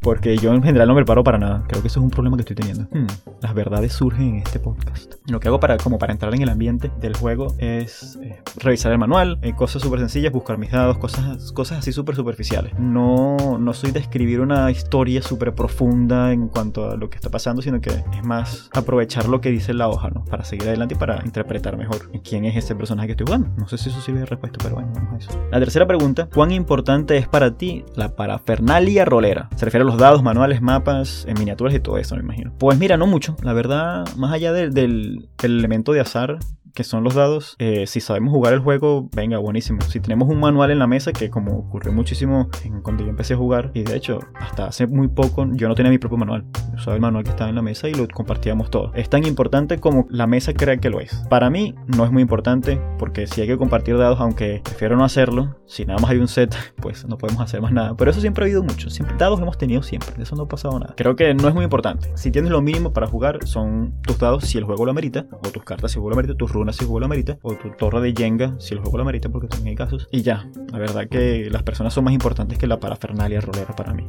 Porque 0.00 0.38
yo 0.38 0.54
en 0.54 0.62
general 0.62 0.88
no 0.88 0.94
me 0.94 1.00
preparo 1.00 1.22
para 1.22 1.38
nada. 1.38 1.64
Creo 1.68 1.82
que 1.82 1.88
eso 1.88 2.00
es 2.00 2.04
un 2.04 2.10
problema 2.10 2.36
que 2.36 2.40
estoy 2.40 2.56
teniendo. 2.56 2.84
Hmm, 2.90 3.06
las 3.42 3.54
verdades 3.54 3.92
surgen 3.92 4.28
en 4.28 4.36
este 4.36 4.58
podcast. 4.58 5.14
Lo 5.28 5.40
que 5.40 5.48
hago 5.48 5.60
para, 5.60 5.76
como 5.76 5.98
para 5.98 6.12
entrar 6.12 6.34
en 6.34 6.40
el 6.42 6.48
ambiente 6.48 6.90
del 7.00 7.14
juego 7.14 7.54
es 7.58 8.18
eh, 8.22 8.40
revisar 8.56 8.92
el 8.92 8.98
manual, 8.98 9.38
eh, 9.42 9.54
cosas 9.54 9.82
súper 9.82 10.00
sencillas, 10.00 10.32
buscar 10.32 10.56
mis 10.56 10.70
dados, 10.70 10.96
cosas, 10.98 11.52
cosas 11.52 11.78
así 11.78 11.92
súper 11.92 12.16
superficiales. 12.16 12.72
No, 12.78 13.58
no 13.58 13.74
soy 13.74 13.90
de 13.90 14.00
escribir 14.00 14.40
una 14.40 14.70
historia 14.70 15.20
súper 15.22 15.54
profunda 15.54 16.32
en 16.32 16.48
cuanto 16.48 16.90
a 16.90 16.96
lo 16.96 17.10
que 17.10 17.16
está 17.16 17.28
pasando, 17.30 17.60
sino 17.60 17.80
que 17.80 17.90
es 17.90 18.24
más 18.24 18.70
aprovechar 18.72 19.28
lo 19.28 19.40
que 19.42 19.50
dice 19.50 19.74
la 19.74 19.88
hoja, 19.88 20.08
¿no? 20.08 20.24
Para 20.24 20.44
seguir 20.44 20.68
adelante 20.68 20.94
y 20.94 20.98
para 20.98 21.22
interpretar 21.24 21.76
mejor 21.76 22.10
quién 22.22 22.46
es 22.46 22.56
ese 22.56 22.74
personaje 22.74 23.08
que 23.08 23.12
estoy 23.12 23.26
jugando. 23.26 23.50
No 23.58 23.68
sé 23.68 23.76
si 23.76 23.90
eso 23.90 24.00
sirve 24.00 24.20
de 24.20 24.26
respuesta, 24.26 24.58
pero 24.62 24.76
bueno, 24.76 24.90
vamos 24.94 25.12
a 25.12 25.16
eso. 25.18 25.48
La 25.50 25.58
tercera 25.58 25.86
pregunta, 25.86 26.28
¿cuán 26.32 26.52
importante 26.52 27.18
es 27.18 27.28
para 27.28 27.52
ti 27.52 27.84
la 27.96 28.16
parafernalia 28.16 29.04
rolera? 29.04 29.50
Se 29.56 29.66
refiere 29.66 29.82
a 29.82 29.89
los 29.90 29.98
dados, 29.98 30.22
manuales, 30.22 30.62
mapas, 30.62 31.24
en 31.28 31.38
miniaturas 31.38 31.74
y 31.74 31.80
todo 31.80 31.98
eso, 31.98 32.14
me 32.14 32.22
imagino. 32.22 32.52
Pues 32.58 32.78
mira, 32.78 32.96
no 32.96 33.06
mucho. 33.06 33.36
La 33.42 33.52
verdad, 33.52 34.04
más 34.16 34.32
allá 34.32 34.52
del, 34.52 34.72
del 34.72 35.28
elemento 35.42 35.92
de 35.92 36.00
azar, 36.00 36.38
que 36.74 36.84
son 36.84 37.04
los 37.04 37.14
dados, 37.14 37.56
eh, 37.58 37.86
si 37.86 38.00
sabemos 38.00 38.32
jugar 38.32 38.52
el 38.54 38.60
juego, 38.60 39.08
venga, 39.14 39.38
buenísimo. 39.38 39.80
Si 39.82 40.00
tenemos 40.00 40.28
un 40.28 40.40
manual 40.40 40.70
en 40.70 40.78
la 40.78 40.86
mesa, 40.86 41.12
que 41.12 41.30
como 41.30 41.58
ocurrió 41.58 41.92
muchísimo 41.92 42.48
en, 42.64 42.80
cuando 42.82 43.04
yo 43.04 43.10
empecé 43.10 43.34
a 43.34 43.36
jugar, 43.36 43.70
y 43.74 43.82
de 43.82 43.96
hecho, 43.96 44.20
hasta 44.40 44.66
hace 44.66 44.86
muy 44.86 45.08
poco 45.08 45.46
yo 45.52 45.68
no 45.68 45.74
tenía 45.74 45.90
mi 45.90 45.98
propio 45.98 46.18
manual. 46.18 46.44
Usaba 46.74 46.94
el 46.94 47.00
manual 47.00 47.24
que 47.24 47.30
estaba 47.30 47.50
en 47.50 47.56
la 47.56 47.62
mesa 47.62 47.88
y 47.88 47.94
lo 47.94 48.06
compartíamos 48.08 48.70
todo. 48.70 48.92
Es 48.94 49.08
tan 49.08 49.26
importante 49.26 49.78
como 49.78 50.06
la 50.10 50.26
mesa 50.26 50.52
crea 50.54 50.78
que 50.78 50.90
lo 50.90 51.00
es. 51.00 51.24
Para 51.28 51.50
mí, 51.50 51.74
no 51.86 52.04
es 52.04 52.12
muy 52.12 52.22
importante, 52.22 52.80
porque 52.98 53.26
si 53.26 53.40
hay 53.40 53.46
que 53.46 53.58
compartir 53.58 53.96
dados, 53.98 54.20
aunque 54.20 54.60
prefiero 54.64 54.96
no 54.96 55.04
hacerlo, 55.04 55.56
si 55.66 55.84
nada 55.84 56.00
más 56.00 56.10
hay 56.10 56.18
un 56.18 56.28
set, 56.28 56.54
pues 56.80 57.06
no 57.06 57.18
podemos 57.18 57.42
hacer 57.42 57.60
más 57.60 57.72
nada. 57.72 57.94
Pero 57.96 58.10
eso 58.10 58.20
siempre 58.20 58.44
ha 58.44 58.46
habido 58.46 58.62
mucho. 58.62 58.90
Siempre, 58.90 59.16
dados 59.16 59.40
hemos 59.40 59.58
tenido 59.58 59.82
siempre. 59.82 60.14
De 60.16 60.22
eso 60.22 60.36
no 60.36 60.44
ha 60.44 60.48
pasado 60.48 60.78
nada. 60.78 60.94
Creo 60.96 61.16
que 61.16 61.34
no 61.34 61.48
es 61.48 61.54
muy 61.54 61.64
importante. 61.64 62.10
Si 62.14 62.30
tienes 62.30 62.50
lo 62.50 62.60
mínimo 62.62 62.92
para 62.92 63.06
jugar, 63.06 63.38
son 63.46 63.94
tus 64.02 64.18
dados 64.18 64.44
si 64.44 64.58
el 64.58 64.64
juego 64.64 64.84
lo 64.84 64.90
amerita, 64.90 65.26
o 65.30 65.50
tus 65.50 65.64
cartas 65.64 65.92
si 65.92 65.96
el 65.96 66.00
juego 66.00 66.10
lo 66.10 66.14
amerita, 66.14 66.36
tus 66.36 66.52
si 66.72 66.80
el 66.80 66.86
juego 66.86 67.00
lo 67.00 67.06
amerita, 67.06 67.38
o 67.42 67.54
tu 67.54 67.70
torre 67.70 68.00
de 68.00 68.14
Jenga 68.16 68.54
si 68.58 68.74
el 68.74 68.80
juego 68.80 68.98
lo 68.98 69.02
amerita, 69.02 69.28
porque 69.28 69.48
también 69.48 69.68
hay 69.70 69.76
casos. 69.76 70.08
Y 70.10 70.22
ya, 70.22 70.48
la 70.72 70.78
verdad 70.78 71.08
que 71.08 71.48
las 71.50 71.62
personas 71.62 71.94
son 71.94 72.04
más 72.04 72.14
importantes 72.14 72.58
que 72.58 72.66
la 72.66 72.78
parafernalia 72.80 73.40
rolera 73.40 73.74
para 73.74 73.94
mí. 73.94 74.06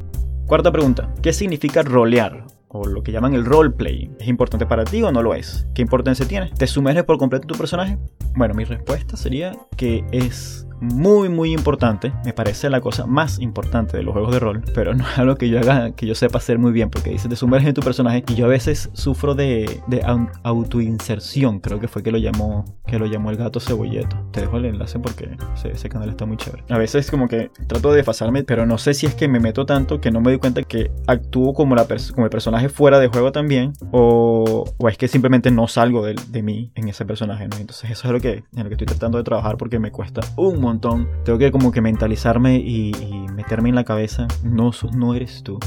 Cuarta 0.47 0.71
pregunta, 0.71 1.13
¿qué 1.21 1.33
significa 1.33 1.81
rolear? 1.81 2.45
O 2.73 2.85
lo 2.85 3.03
que 3.03 3.11
llaman 3.11 3.33
el 3.33 3.45
roleplay. 3.45 4.11
¿Es 4.19 4.27
importante 4.27 4.65
para 4.65 4.83
ti 4.83 5.03
o 5.03 5.11
no 5.11 5.21
lo 5.21 5.33
es? 5.33 5.67
¿Qué 5.73 5.81
importancia 5.81 6.27
tiene? 6.27 6.51
¿Te 6.57 6.67
sumerges 6.67 7.03
por 7.03 7.17
completo 7.17 7.43
en 7.43 7.47
tu 7.47 7.55
personaje? 7.55 7.97
Bueno, 8.35 8.53
mi 8.53 8.63
respuesta 8.63 9.17
sería 9.17 9.57
que 9.75 10.03
es 10.11 10.67
muy 10.81 11.29
muy 11.29 11.53
importante, 11.53 12.11
me 12.25 12.33
parece 12.33 12.67
la 12.69 12.81
cosa 12.81 13.05
más 13.05 13.39
importante 13.39 13.95
de 13.95 14.03
los 14.03 14.13
juegos 14.13 14.33
de 14.33 14.39
rol, 14.39 14.63
pero 14.73 14.95
no 14.95 15.07
es 15.07 15.19
algo 15.19 15.35
que 15.35 15.47
yo 15.47 15.59
haga, 15.59 15.91
que 15.91 16.07
yo 16.07 16.15
sepa 16.15 16.39
hacer 16.39 16.57
muy 16.57 16.71
bien, 16.71 16.89
porque 16.89 17.11
dices 17.11 17.29
te 17.29 17.35
sumerges 17.35 17.69
en 17.69 17.75
tu 17.75 17.81
personaje 17.81 18.23
y 18.27 18.33
yo 18.33 18.45
a 18.45 18.49
veces 18.49 18.89
sufro 18.93 19.35
de, 19.35 19.81
de 19.85 20.01
autoinserción, 20.43 21.59
creo 21.59 21.79
que 21.79 21.87
fue 21.87 22.01
que 22.01 22.11
lo 22.11 22.17
llamó 22.17 22.65
que 22.91 22.99
lo 22.99 23.05
llamó 23.05 23.31
el 23.31 23.37
gato 23.37 23.59
cebolleto. 23.59 24.17
Te 24.31 24.41
dejo 24.41 24.57
el 24.57 24.65
enlace 24.65 24.99
porque 24.99 25.37
ese, 25.63 25.87
canal 25.87 26.09
está 26.09 26.25
muy 26.25 26.35
chévere. 26.35 26.63
A 26.69 26.77
veces 26.77 27.09
como 27.09 27.29
que 27.29 27.49
trato 27.67 27.91
de 27.91 27.97
desfasarme, 27.97 28.43
pero 28.43 28.65
no 28.65 28.77
sé 28.77 28.93
si 28.93 29.05
es 29.05 29.15
que 29.15 29.29
me 29.29 29.39
meto 29.39 29.65
tanto 29.65 30.01
que 30.01 30.11
no 30.11 30.19
me 30.19 30.31
doy 30.31 30.39
cuenta 30.39 30.61
que 30.63 30.91
actúo 31.07 31.53
como, 31.53 31.73
la 31.75 31.87
como 32.13 32.25
el 32.25 32.29
personaje 32.29 32.60
fuera 32.69 32.99
de 32.99 33.07
juego 33.07 33.31
también, 33.31 33.73
o, 33.91 34.65
o 34.77 34.89
es 34.89 34.97
que 34.97 35.07
simplemente 35.07 35.51
no 35.51 35.67
salgo 35.67 36.05
de, 36.05 36.15
de 36.29 36.43
mí 36.43 36.71
en 36.75 36.87
ese 36.87 37.05
personaje, 37.05 37.47
¿no? 37.47 37.57
Entonces 37.57 37.89
eso 37.89 38.07
es 38.07 38.13
lo 38.13 38.19
que, 38.19 38.43
en 38.55 38.63
lo 38.63 38.65
que 38.65 38.73
estoy 38.73 38.87
tratando 38.87 39.17
de 39.17 39.23
trabajar 39.23 39.57
porque 39.57 39.79
me 39.79 39.91
cuesta 39.91 40.21
un 40.35 40.59
montón 40.61 41.07
tengo 41.23 41.37
que 41.37 41.51
como 41.51 41.71
que 41.71 41.81
mentalizarme 41.81 42.55
y, 42.55 42.91
meterme 43.33 43.69
en 43.69 43.75
la 43.75 43.83
cabeza. 43.83 44.27
No, 44.43 44.71
no 44.93 45.15
eres 45.15 45.41
tú, 45.43 45.57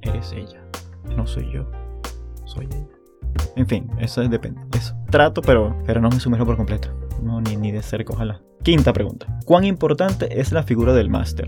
eres 0.00 0.32
ella. 0.32 0.62
No 1.16 1.26
soy 1.26 1.50
yo, 1.52 1.70
soy 2.44 2.66
ella. 2.66 2.88
En 3.56 3.66
fin, 3.66 3.90
eso 3.98 4.22
es, 4.22 4.30
depende. 4.30 4.60
Eso. 4.76 4.94
Trato, 5.10 5.42
pero, 5.42 5.76
pero 5.86 6.00
no 6.00 6.08
me 6.08 6.18
sumerjo 6.18 6.46
por 6.46 6.56
completo. 6.56 6.88
No, 7.22 7.40
ni, 7.40 7.56
ni 7.56 7.72
de 7.72 7.82
cerca, 7.82 8.12
ojalá. 8.12 8.40
Quinta 8.62 8.92
pregunta. 8.92 9.26
¿Cuán 9.44 9.64
importante 9.64 10.40
es 10.40 10.52
la 10.52 10.62
figura 10.62 10.92
del 10.92 11.10
máster? 11.10 11.46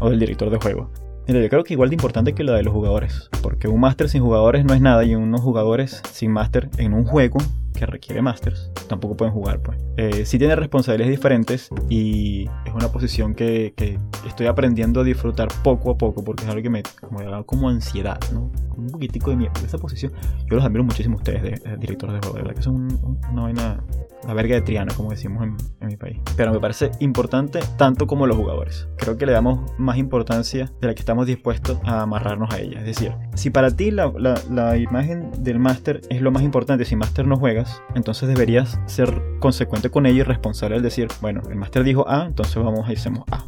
O 0.00 0.10
del 0.10 0.20
director 0.20 0.50
de 0.50 0.58
juego. 0.58 0.90
Mira, 1.26 1.40
yo 1.40 1.48
creo 1.48 1.64
que 1.64 1.72
igual 1.72 1.88
de 1.88 1.94
importante 1.94 2.34
que 2.34 2.44
la 2.44 2.54
de 2.54 2.62
los 2.62 2.74
jugadores. 2.74 3.30
Porque 3.42 3.66
un 3.66 3.80
máster 3.80 4.10
sin 4.10 4.22
jugadores 4.22 4.64
no 4.64 4.74
es 4.74 4.80
nada 4.82 5.04
y 5.04 5.14
unos 5.14 5.40
jugadores 5.40 6.02
sin 6.12 6.30
máster 6.30 6.68
en 6.76 6.92
un 6.92 7.04
juego 7.04 7.38
que 7.74 7.86
requiere 7.86 8.22
masters, 8.22 8.70
tampoco 8.88 9.16
pueden 9.16 9.34
jugar, 9.34 9.60
pues. 9.60 9.78
Eh, 9.96 10.24
sí 10.24 10.38
tiene 10.38 10.56
responsabilidades 10.56 11.16
diferentes 11.16 11.68
y 11.88 12.48
es 12.64 12.72
una 12.72 12.88
posición 12.88 13.34
que, 13.34 13.74
que, 13.76 13.98
estoy 14.26 14.46
aprendiendo 14.46 15.00
a 15.00 15.04
disfrutar 15.04 15.48
poco 15.62 15.90
a 15.90 15.98
poco 15.98 16.24
porque 16.24 16.44
es 16.44 16.50
algo 16.50 16.62
que 16.62 16.70
me 16.70 16.82
como, 17.00 17.44
como 17.44 17.68
ansiedad, 17.68 18.18
¿no? 18.32 18.50
Un 18.76 18.88
poquitico 18.88 19.30
de 19.30 19.36
miedo. 19.36 19.52
Esa 19.64 19.78
posición, 19.78 20.12
yo 20.48 20.56
los 20.56 20.64
admiro 20.64 20.84
muchísimo 20.84 21.16
a 21.16 21.18
ustedes, 21.18 21.42
de, 21.42 21.76
directores 21.76 22.14
de 22.14 22.20
juego, 22.20 22.36
de 22.36 22.42
verdad 22.42 22.56
que 22.56 22.62
son 22.62 23.18
una 23.30 23.42
vaina, 23.42 23.84
la 24.26 24.34
verga 24.34 24.54
de 24.54 24.62
Triana, 24.62 24.94
como 24.94 25.10
decimos 25.10 25.42
en, 25.42 25.56
en, 25.80 25.88
mi 25.88 25.96
país. 25.96 26.18
Pero 26.36 26.52
me 26.52 26.60
parece 26.60 26.90
importante 27.00 27.60
tanto 27.76 28.06
como 28.06 28.26
los 28.26 28.36
jugadores. 28.36 28.88
Creo 28.96 29.16
que 29.16 29.26
le 29.26 29.32
damos 29.32 29.72
más 29.78 29.98
importancia 29.98 30.72
de 30.80 30.86
la 30.86 30.94
que 30.94 31.00
estamos 31.00 31.26
dispuestos 31.26 31.78
a 31.84 32.02
amarrarnos 32.02 32.52
a 32.52 32.60
ella. 32.60 32.80
Es 32.80 32.86
decir, 32.86 33.12
si 33.34 33.50
para 33.50 33.70
ti 33.70 33.90
la, 33.90 34.12
la, 34.16 34.40
la 34.50 34.76
imagen 34.76 35.30
del 35.42 35.58
máster 35.58 36.00
es 36.08 36.20
lo 36.22 36.30
más 36.30 36.42
importante, 36.42 36.84
si 36.84 36.96
máster 36.96 37.26
no 37.26 37.36
juega, 37.36 37.63
entonces 37.94 38.28
deberías 38.28 38.78
ser 38.86 39.22
consecuente 39.40 39.90
con 39.90 40.06
ello 40.06 40.20
y 40.20 40.22
responsable 40.22 40.76
al 40.76 40.82
decir, 40.82 41.08
bueno, 41.20 41.42
el 41.50 41.56
máster 41.56 41.84
dijo 41.84 42.08
A, 42.08 42.26
entonces 42.26 42.56
vamos 42.56 42.88
y 42.88 42.94
hacemos 42.94 43.24
A. 43.30 43.44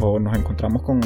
O 0.00 0.18
nos 0.18 0.36
encontramos 0.36 0.82
con, 0.82 1.00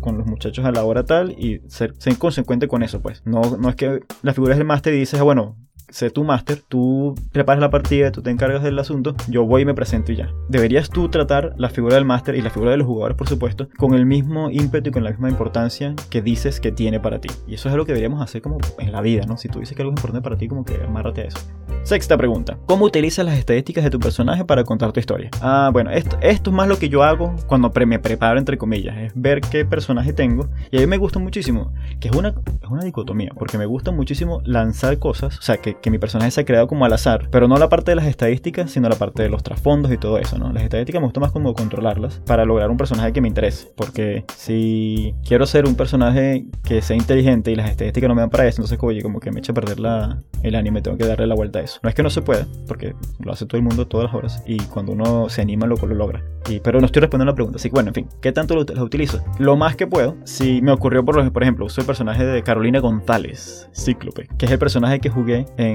con 0.00 0.18
los 0.18 0.26
muchachos 0.26 0.64
a 0.64 0.72
la 0.72 0.84
hora 0.84 1.04
tal 1.04 1.32
y 1.32 1.62
ser, 1.68 1.94
ser 1.98 2.18
consecuente 2.18 2.68
con 2.68 2.82
eso, 2.82 3.00
pues. 3.00 3.22
No, 3.24 3.40
no 3.58 3.68
es 3.68 3.76
que 3.76 4.00
la 4.22 4.34
figura 4.34 4.54
es 4.54 4.60
el 4.60 4.66
máster 4.66 4.94
y 4.94 4.98
dices, 4.98 5.20
ah, 5.20 5.22
bueno, 5.22 5.56
sé 5.92 6.10
tu 6.10 6.24
máster, 6.24 6.62
tú 6.66 7.14
preparas 7.32 7.60
la 7.60 7.70
partida, 7.70 8.10
tú 8.10 8.22
te 8.22 8.30
encargas 8.30 8.62
del 8.62 8.78
asunto, 8.78 9.14
yo 9.28 9.44
voy 9.44 9.62
y 9.62 9.64
me 9.64 9.74
presento 9.74 10.12
y 10.12 10.16
ya. 10.16 10.30
Deberías 10.48 10.90
tú 10.90 11.08
tratar 11.08 11.54
la 11.56 11.68
figura 11.68 11.94
del 11.94 12.04
máster 12.04 12.34
y 12.34 12.42
la 12.42 12.50
figura 12.50 12.72
de 12.72 12.78
los 12.78 12.86
jugadores, 12.86 13.16
por 13.16 13.28
supuesto, 13.28 13.68
con 13.76 13.94
el 13.94 14.06
mismo 14.06 14.50
ímpetu 14.50 14.90
y 14.90 14.92
con 14.92 15.04
la 15.04 15.10
misma 15.10 15.30
importancia 15.30 15.94
que 16.10 16.22
dices 16.22 16.60
que 16.60 16.72
tiene 16.72 17.00
para 17.00 17.20
ti. 17.20 17.28
Y 17.46 17.54
eso 17.54 17.68
es 17.68 17.72
algo 17.74 17.84
que 17.84 17.92
deberíamos 17.92 18.22
hacer 18.22 18.42
como 18.42 18.58
en 18.78 18.92
la 18.92 19.00
vida, 19.00 19.24
¿no? 19.26 19.36
Si 19.36 19.48
tú 19.48 19.60
dices 19.60 19.76
que 19.76 19.82
algo 19.82 19.92
es 19.92 19.98
importante 19.98 20.22
para 20.22 20.36
ti, 20.36 20.48
como 20.48 20.64
que 20.64 20.82
amárrate 20.82 21.22
a 21.22 21.24
eso. 21.24 21.38
Sexta 21.84 22.16
pregunta. 22.16 22.58
¿Cómo 22.66 22.84
utilizas 22.84 23.24
las 23.24 23.36
estadísticas 23.38 23.82
de 23.82 23.90
tu 23.90 23.98
personaje 23.98 24.44
para 24.44 24.62
contar 24.64 24.92
tu 24.92 25.00
historia? 25.00 25.30
Ah, 25.40 25.70
bueno, 25.72 25.90
esto, 25.90 26.16
esto 26.20 26.50
es 26.50 26.56
más 26.56 26.68
lo 26.68 26.78
que 26.78 26.88
yo 26.88 27.02
hago 27.02 27.34
cuando 27.48 27.72
me 27.86 27.98
preparo, 27.98 28.38
entre 28.38 28.56
comillas. 28.56 28.96
Es 28.96 29.12
ver 29.14 29.40
qué 29.40 29.64
personaje 29.64 30.12
tengo. 30.12 30.48
Y 30.70 30.78
a 30.78 30.80
mí 30.80 30.86
me 30.86 30.96
gusta 30.96 31.18
muchísimo, 31.18 31.72
que 31.98 32.08
es 32.08 32.14
una, 32.14 32.28
es 32.28 32.68
una 32.70 32.84
dicotomía, 32.84 33.32
porque 33.36 33.58
me 33.58 33.66
gusta 33.66 33.90
muchísimo 33.90 34.40
lanzar 34.44 34.98
cosas, 34.98 35.38
o 35.38 35.42
sea, 35.42 35.56
que, 35.56 35.76
que 35.82 35.90
mi 35.90 35.98
personaje 35.98 36.30
se 36.30 36.40
ha 36.40 36.44
creado 36.44 36.66
como 36.66 36.84
al 36.84 36.92
azar, 36.92 37.28
pero 37.30 37.48
no 37.48 37.58
la 37.58 37.68
parte 37.68 37.90
de 37.90 37.96
las 37.96 38.06
estadísticas, 38.06 38.70
sino 38.70 38.88
la 38.88 38.96
parte 38.96 39.22
de 39.22 39.28
los 39.28 39.42
trasfondos 39.42 39.92
y 39.92 39.98
todo 39.98 40.18
eso, 40.18 40.38
¿no? 40.38 40.52
Las 40.52 40.62
estadísticas 40.62 41.00
me 41.00 41.06
gusta 41.06 41.20
más 41.20 41.32
como 41.32 41.52
controlarlas 41.54 42.22
para 42.26 42.44
lograr 42.44 42.70
un 42.70 42.76
personaje 42.76 43.12
que 43.12 43.20
me 43.20 43.28
interese, 43.28 43.70
porque 43.76 44.24
si 44.36 45.14
quiero 45.26 45.46
ser 45.46 45.66
un 45.66 45.74
personaje 45.74 46.46
que 46.64 46.80
sea 46.80 46.96
inteligente 46.96 47.50
y 47.50 47.56
las 47.56 47.70
estadísticas 47.70 48.08
no 48.08 48.14
me 48.14 48.22
dan 48.22 48.30
para 48.30 48.46
eso, 48.46 48.62
entonces 48.62 48.78
como, 48.78 48.92
como 49.02 49.20
que 49.20 49.30
me 49.30 49.40
echa 49.40 49.52
a 49.52 49.54
perder 49.54 49.80
la, 49.80 50.22
el 50.42 50.54
anime, 50.54 50.82
tengo 50.82 50.96
que 50.96 51.06
darle 51.06 51.26
la 51.26 51.34
vuelta 51.34 51.58
a 51.58 51.62
eso. 51.62 51.80
No 51.82 51.88
es 51.88 51.94
que 51.94 52.02
no 52.02 52.10
se 52.10 52.22
pueda, 52.22 52.46
porque 52.66 52.94
lo 53.18 53.32
hace 53.32 53.46
todo 53.46 53.58
el 53.58 53.64
mundo 53.64 53.86
todas 53.86 54.06
las 54.06 54.14
horas 54.14 54.42
y 54.46 54.58
cuando 54.58 54.92
uno 54.92 55.28
se 55.28 55.42
anima 55.42 55.66
lo, 55.66 55.76
lo 55.76 55.94
logra. 55.94 56.22
Y, 56.48 56.60
pero 56.60 56.80
no 56.80 56.86
estoy 56.86 57.00
respondiendo 57.00 57.30
a 57.30 57.32
la 57.32 57.36
pregunta, 57.36 57.56
así 57.56 57.68
que 57.68 57.74
bueno, 57.74 57.90
en 57.90 57.94
fin, 57.94 58.08
¿qué 58.20 58.32
tanto 58.32 58.54
lo, 58.54 58.82
utilizo? 58.82 59.22
Lo 59.38 59.56
más 59.56 59.76
que 59.76 59.86
puedo, 59.86 60.16
si 60.24 60.60
me 60.60 60.72
ocurrió 60.72 61.04
por, 61.04 61.32
por 61.32 61.42
ejemplo, 61.42 61.66
uso 61.66 61.80
el 61.80 61.86
personaje 61.86 62.24
de 62.24 62.42
Carolina 62.42 62.80
González, 62.80 63.68
Cíclope, 63.74 64.28
que 64.38 64.46
es 64.46 64.52
el 64.52 64.58
personaje 64.58 65.00
que 65.00 65.08
jugué 65.08 65.46
en 65.56 65.71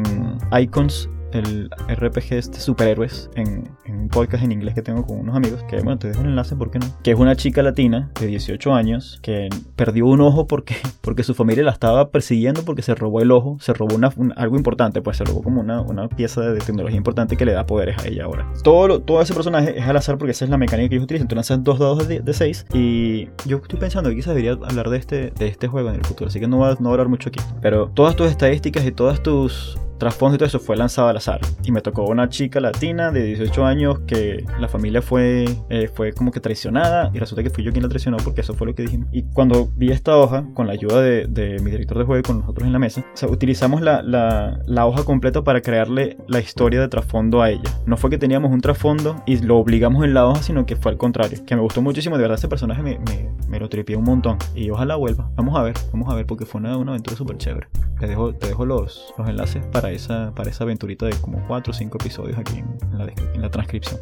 Icons 0.59 1.09
el 1.31 1.69
RPG 1.87 2.33
este 2.33 2.59
superhéroes 2.59 3.29
en, 3.35 3.69
un 3.87 4.09
podcast 4.09 4.43
en 4.43 4.51
inglés 4.51 4.75
que 4.75 4.81
tengo 4.81 5.05
con 5.05 5.19
unos 5.19 5.35
amigos, 5.35 5.63
que 5.63 5.77
bueno, 5.77 5.97
te 5.97 6.07
dejo 6.09 6.21
un 6.21 6.27
enlace, 6.27 6.55
¿por 6.55 6.71
qué 6.71 6.79
no? 6.79 6.85
Que 7.03 7.11
es 7.11 7.19
una 7.19 7.35
chica 7.35 7.61
latina 7.61 8.11
de 8.19 8.27
18 8.27 8.73
años 8.73 9.19
que 9.21 9.49
perdió 9.75 10.05
un 10.05 10.21
ojo 10.21 10.47
porque, 10.47 10.75
porque 11.01 11.23
su 11.23 11.33
familia 11.33 11.63
la 11.63 11.71
estaba 11.71 12.09
persiguiendo 12.09 12.63
porque 12.63 12.81
se 12.81 12.95
robó 12.95 13.21
el 13.21 13.31
ojo, 13.31 13.57
se 13.59 13.73
robó 13.73 13.95
una, 13.95 14.11
algo 14.35 14.57
importante, 14.57 15.01
pues 15.01 15.17
se 15.17 15.25
robó 15.25 15.41
como 15.41 15.61
una, 15.61 15.81
una 15.81 16.07
pieza 16.07 16.41
de 16.41 16.59
tecnología 16.59 16.97
importante 16.97 17.35
que 17.37 17.45
le 17.45 17.53
da 17.53 17.65
poderes 17.65 17.97
a 17.99 18.07
ella 18.07 18.25
ahora. 18.25 18.51
Todo, 18.63 19.01
todo 19.01 19.21
ese 19.21 19.33
personaje 19.33 19.77
es 19.77 19.85
al 19.85 19.97
azar 19.97 20.17
porque 20.17 20.31
esa 20.31 20.45
es 20.45 20.51
la 20.51 20.57
mecánica 20.57 20.89
que 20.89 20.95
ellos 20.95 21.05
utilizan. 21.05 21.27
Tú 21.27 21.35
lanzas 21.35 21.63
dos 21.63 21.79
dados 21.79 22.07
de, 22.07 22.21
6 22.37 22.67
y 22.73 23.29
yo 23.45 23.57
estoy 23.57 23.79
pensando 23.79 24.09
que 24.09 24.17
quizás 24.17 24.35
debería 24.35 24.51
hablar 24.51 24.89
de 24.89 24.97
este, 24.97 25.31
de 25.31 25.47
este 25.47 25.67
juego 25.67 25.89
en 25.89 25.95
el 25.95 26.05
futuro, 26.05 26.27
así 26.27 26.39
que 26.39 26.47
no 26.47 26.59
va, 26.59 26.75
no 26.79 26.89
a 26.89 26.91
hablar 26.91 27.09
mucho 27.09 27.29
aquí. 27.29 27.39
Pero 27.61 27.89
todas 27.93 28.15
tus 28.15 28.29
estadísticas 28.29 28.85
y 28.85 28.91
todas 28.91 29.23
tus 29.23 29.77
trasfondo 29.97 30.35
y 30.35 30.37
todo 30.37 30.47
eso 30.47 30.59
fue 30.59 30.75
lanzado 30.75 31.07
al 31.09 31.17
azar. 31.17 31.39
Y 31.63 31.71
me 31.71 31.81
tocó 31.81 32.03
una 32.05 32.29
chica 32.29 32.59
latina 32.59 33.11
de 33.11 33.23
18 33.23 33.65
años 33.65 33.99
que 34.07 34.45
la 34.59 34.67
familia 34.67 35.01
fue, 35.01 35.45
eh, 35.69 35.89
fue 35.93 36.13
como 36.13 36.31
que 36.31 36.39
traicionada 36.39 37.11
y 37.13 37.19
resulta 37.19 37.43
que 37.43 37.49
fui 37.49 37.63
yo 37.63 37.71
quien 37.71 37.83
la 37.83 37.89
traicionó 37.89 38.17
porque 38.17 38.41
eso 38.41 38.53
fue 38.53 38.67
lo 38.67 38.75
que 38.75 38.83
dijimos. 38.83 39.09
Y 39.11 39.23
cuando 39.23 39.69
vi 39.75 39.91
esta 39.91 40.17
hoja, 40.17 40.45
con 40.53 40.67
la 40.67 40.73
ayuda 40.73 41.01
de, 41.01 41.27
de 41.27 41.59
mi 41.59 41.71
director 41.71 41.97
de 41.97 42.03
juego 42.05 42.19
y 42.19 42.23
con 42.23 42.39
nosotros 42.39 42.65
en 42.65 42.73
la 42.73 42.79
mesa, 42.79 43.01
o 43.01 43.17
sea, 43.17 43.29
utilizamos 43.29 43.81
la, 43.81 44.01
la, 44.01 44.59
la, 44.65 44.85
hoja 44.85 45.03
completa 45.03 45.43
para 45.43 45.61
crearle 45.61 46.17
la 46.27 46.39
historia 46.39 46.79
de 46.79 46.87
trasfondo 46.87 47.41
a 47.41 47.49
ella. 47.49 47.69
No 47.85 47.97
fue 47.97 48.09
que 48.09 48.17
teníamos 48.17 48.51
un 48.51 48.61
trasfondo 48.61 49.21
y 49.25 49.37
lo 49.39 49.57
obligamos 49.57 50.03
en 50.03 50.13
la 50.13 50.25
hoja, 50.25 50.41
sino 50.41 50.65
que 50.65 50.75
fue 50.75 50.91
al 50.91 50.97
contrario. 50.97 51.39
Que 51.45 51.55
me 51.55 51.61
gustó 51.61 51.81
muchísimo, 51.81 52.17
de 52.17 52.21
verdad 52.21 52.37
ese 52.37 52.47
personaje 52.47 52.81
me, 52.81 52.99
me, 52.99 53.29
me 53.47 53.59
lo 53.59 53.69
tripié 53.69 53.95
un 53.95 54.03
montón. 54.03 54.37
Y 54.55 54.69
ojalá 54.69 54.95
vuelva. 54.95 55.29
Vamos 55.35 55.57
a 55.57 55.63
ver, 55.63 55.75
vamos 55.91 56.09
a 56.09 56.15
ver 56.15 56.25
porque 56.25 56.45
fue 56.45 56.61
una, 56.61 56.77
una 56.77 56.91
aventura 56.91 57.15
súper 57.15 57.37
chévere. 57.37 57.67
Te 57.99 58.07
dejo, 58.07 58.33
te 58.33 58.47
dejo 58.47 58.65
los, 58.65 59.13
los 59.17 59.27
enlaces 59.27 59.65
para 59.67 59.86
esa, 59.91 60.33
para 60.35 60.49
esa 60.49 60.63
aventurita 60.63 61.05
de 61.05 61.13
como 61.21 61.45
4 61.47 61.71
o 61.71 61.73
5 61.73 61.97
episodios 61.99 62.37
aquí 62.37 62.59
en, 62.59 63.41
la, 63.41 63.49
transcripción. 63.49 63.99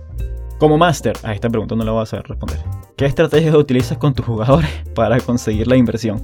Como 0.60 0.78
máster, 0.78 1.18
a 1.24 1.34
esta 1.34 1.50
pregunta 1.50 1.76
no 1.76 1.84
la 1.84 1.92
voy 1.92 2.04
a 2.04 2.06
saber 2.06 2.28
responder. 2.28 2.60
¿Qué 2.96 3.06
estrategias 3.06 3.56
utilizas 3.56 3.98
con 3.98 4.14
tus 4.14 4.26
jugadores 4.26 4.70
para 4.96 5.20
conseguir 5.20 5.68
la 5.68 5.76
inversión? 5.76 6.24